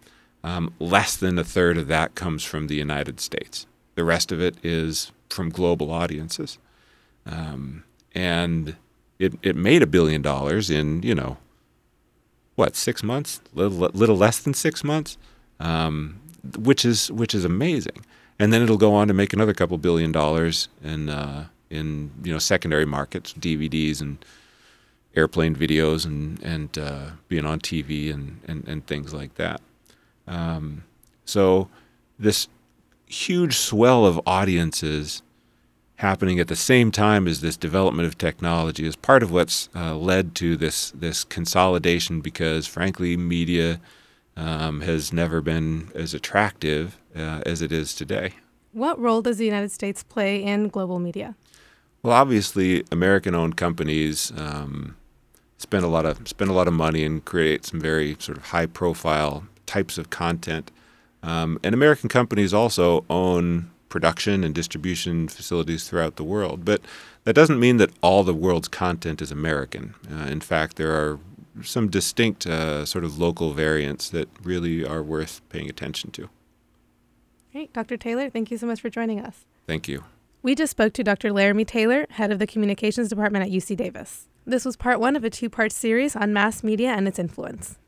Um, 0.44 0.74
less 0.80 1.18
than 1.18 1.38
a 1.38 1.44
third 1.44 1.78
of 1.78 1.88
that 1.88 2.16
comes 2.16 2.44
from 2.44 2.68
the 2.68 2.76
United 2.76 3.20
States. 3.20 3.68
The 3.96 4.04
rest 4.04 4.32
of 4.32 4.40
it 4.40 4.56
is 4.64 5.12
from 5.30 5.50
global 5.50 5.92
audiences. 5.92 6.60
Um, 7.26 7.84
and 8.14 8.76
it, 9.18 9.34
it 9.42 9.56
made 9.56 9.82
a 9.82 9.88
billion 9.88 10.22
dollars 10.22 10.70
in, 10.70 11.02
you 11.02 11.16
know, 11.16 11.38
what, 12.56 12.76
six 12.76 13.02
months? 13.02 13.42
Little, 13.54 13.90
little 13.94 14.18
less 14.18 14.40
than 14.40 14.54
six 14.54 14.84
months, 14.84 15.18
um, 15.60 16.20
which, 16.60 16.86
is, 16.86 17.12
which 17.12 17.34
is 17.34 17.44
amazing. 17.44 18.06
And 18.38 18.54
then 18.54 18.62
it'll 18.62 18.78
go 18.78 18.94
on 18.94 19.08
to 19.08 19.16
make 19.16 19.34
another 19.34 19.54
couple 19.54 19.78
billion 19.80 20.12
dollars 20.12 20.70
in, 20.84 21.10
uh, 21.10 21.48
in 21.70 22.12
you 22.24 22.32
know, 22.32 22.40
secondary 22.40 22.86
markets, 22.86 23.34
DVDs 23.34 24.02
and 24.02 24.24
airplane 25.16 25.56
videos 25.56 26.06
and, 26.06 26.42
and 26.44 26.78
uh, 26.78 27.12
being 27.28 27.46
on 27.46 27.60
TV 27.60 28.14
and, 28.14 28.40
and, 28.48 28.68
and 28.68 28.86
things 28.86 29.14
like 29.14 29.36
that. 29.36 29.62
Um, 30.28 30.84
so 31.26 31.70
this 32.20 32.48
huge 33.08 33.56
swell 33.58 34.06
of 34.06 34.20
audiences 34.26 35.22
happening 35.98 36.40
at 36.40 36.48
the 36.48 36.56
same 36.56 36.92
time 36.92 37.28
as 37.28 37.42
this 37.42 37.56
development 37.56 38.08
of 38.08 38.18
technology 38.18 38.86
is 38.86 38.96
part 38.96 39.24
of 39.24 39.32
what's 39.32 39.70
uh, 39.76 39.96
led 39.96 40.36
to 40.36 40.58
this 40.58 40.92
this 40.92 41.24
consolidation 41.24 42.20
because 42.20 42.68
frankly 42.68 43.16
media 43.16 43.80
um, 44.36 44.82
has 44.82 45.14
never 45.14 45.42
been 45.42 45.90
as 45.96 46.14
attractive 46.14 46.98
uh, 47.16 47.42
as 47.46 47.62
it 47.62 47.72
is 47.72 47.96
today. 47.96 48.34
What 48.74 49.00
role 49.00 49.22
does 49.22 49.38
the 49.38 49.46
United 49.46 49.72
States 49.72 50.04
play 50.04 50.44
in 50.44 50.68
global 50.68 51.00
media? 51.00 51.36
Well, 52.06 52.14
obviously, 52.14 52.84
American-owned 52.92 53.58
companies 53.58 54.32
um, 54.38 54.96
spend 55.58 55.84
a 55.84 55.88
lot 55.88 56.06
of 56.06 56.28
spend 56.28 56.52
a 56.52 56.54
lot 56.54 56.68
of 56.68 56.74
money 56.76 57.04
and 57.04 57.26
create 57.26 57.66
some 57.66 57.82
very 57.82 58.16
sort 58.20 58.38
of 58.38 58.44
high-profile 58.46 59.48
types 59.66 59.98
of 59.98 60.12
content 60.12 60.70
um, 61.24 61.60
and 61.64 61.74
American 61.74 62.08
companies 62.08 62.54
also 62.54 63.04
own 63.10 63.72
production 63.90 64.44
and 64.44 64.54
distribution 64.54 65.28
facilities 65.28 65.90
throughout 65.90 66.18
the 66.18 66.24
world. 66.24 66.64
But 66.64 66.82
that 67.24 67.34
doesn't 67.34 67.60
mean 67.60 67.78
that 67.78 67.90
all 68.02 68.24
the 68.24 68.36
world's 68.36 68.68
content 68.68 69.20
is 69.20 69.32
American. 69.32 69.96
Uh, 70.08 70.26
in 70.26 70.42
fact, 70.42 70.76
there 70.76 70.92
are 70.92 71.20
some 71.64 71.90
distinct 71.90 72.46
uh, 72.46 72.86
sort 72.86 73.04
of 73.04 73.18
local 73.18 73.54
variants 73.54 74.10
that 74.12 74.30
really 74.44 74.86
are 74.86 75.02
worth 75.02 75.42
paying 75.50 75.72
attention 75.72 76.12
to. 76.12 76.30
Great. 77.52 77.74
Dr. 77.74 77.98
Taylor, 77.98 78.30
thank 78.30 78.52
you 78.52 78.60
so 78.60 78.68
much 78.68 78.82
for 78.82 78.92
joining 78.92 79.20
us. 79.20 79.46
Thank 79.66 79.88
you. 79.88 80.04
We 80.46 80.54
just 80.54 80.70
spoke 80.70 80.94
to 80.94 81.04
Dr. 81.04 81.34
Laramie 81.34 81.66
Taylor, 81.66 82.06
head 82.12 82.32
of 82.32 82.38
the 82.38 82.46
communications 82.46 83.10
department 83.10 83.44
at 83.44 83.52
UC 83.52 83.76
Davis. 83.78 84.28
This 84.46 84.64
was 84.64 84.78
part 84.78 85.00
one 85.00 85.16
of 85.16 85.24
a 85.24 85.30
two 85.32 85.50
part 85.50 85.72
series 85.72 86.16
on 86.16 86.34
mass 86.34 86.64
media 86.64 86.90
and 86.90 87.08
its 87.08 87.18
influence. 87.18 87.80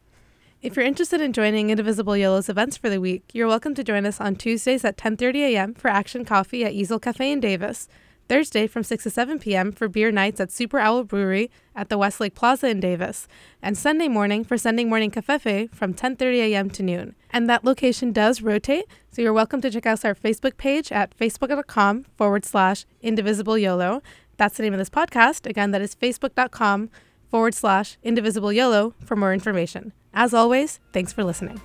If 0.63 0.75
you're 0.75 0.83
interested 0.83 1.21
in 1.21 1.33
joining 1.33 1.69
Indivisible 1.69 2.17
Yolo's 2.17 2.49
events 2.49 2.75
for 2.75 2.89
the 2.89 2.99
week, 2.99 3.25
you're 3.31 3.47
welcome 3.47 3.75
to 3.75 3.83
join 3.83 4.07
us 4.07 4.19
on 4.19 4.35
Tuesdays 4.35 4.83
at 4.83 4.97
10:30 4.97 5.35
a.m. 5.53 5.75
for 5.75 5.89
Action 5.89 6.25
Coffee 6.25 6.65
at 6.65 6.73
Easel 6.73 6.97
Cafe 6.97 7.31
in 7.31 7.39
Davis, 7.39 7.87
Thursday 8.27 8.67
from 8.67 8.83
6 8.83 9.03
to 9.03 9.09
7 9.09 9.39
p.m. 9.39 9.71
for 9.71 9.87
beer 9.87 10.11
nights 10.11 10.39
at 10.39 10.51
Super 10.51 10.79
Owl 10.79 11.03
Brewery 11.03 11.49
at 11.75 11.89
the 11.89 11.97
Westlake 11.97 12.35
Plaza 12.35 12.67
in 12.67 12.79
Davis, 12.79 13.27
and 13.61 13.77
Sunday 13.77 14.07
morning 14.07 14.43
for 14.43 14.57
Sunday 14.57 14.83
Morning 14.83 15.11
Cafefe 15.11 15.69
from 15.71 15.93
10:30 15.93 16.35
a.m. 16.37 16.69
to 16.71 16.83
noon. 16.83 17.15
And 17.29 17.49
that 17.49 17.63
location 17.63 18.11
does 18.11 18.41
rotate, 18.41 18.85
so 19.11 19.21
you're 19.21 19.33
welcome 19.33 19.61
to 19.61 19.71
check 19.71 19.85
out 19.85 20.03
our 20.03 20.15
Facebook 20.15 20.57
page 20.57 20.91
at 20.91 21.17
facebook.com 21.17 22.05
forward 22.17 22.45
slash 22.45 22.85
indivisible 23.01 23.57
YOLO. 23.57 24.01
That's 24.37 24.57
the 24.57 24.63
name 24.63 24.73
of 24.73 24.79
this 24.79 24.89
podcast. 24.89 25.47
Again, 25.47 25.71
that 25.71 25.81
is 25.81 25.95
facebook.com 25.95 26.89
forward 27.29 27.53
slash 27.53 27.97
indivisible 28.03 28.53
YOLO 28.53 28.93
for 29.03 29.15
more 29.15 29.33
information. 29.33 29.93
As 30.13 30.33
always, 30.33 30.79
thanks 30.93 31.13
for 31.13 31.23
listening. 31.23 31.61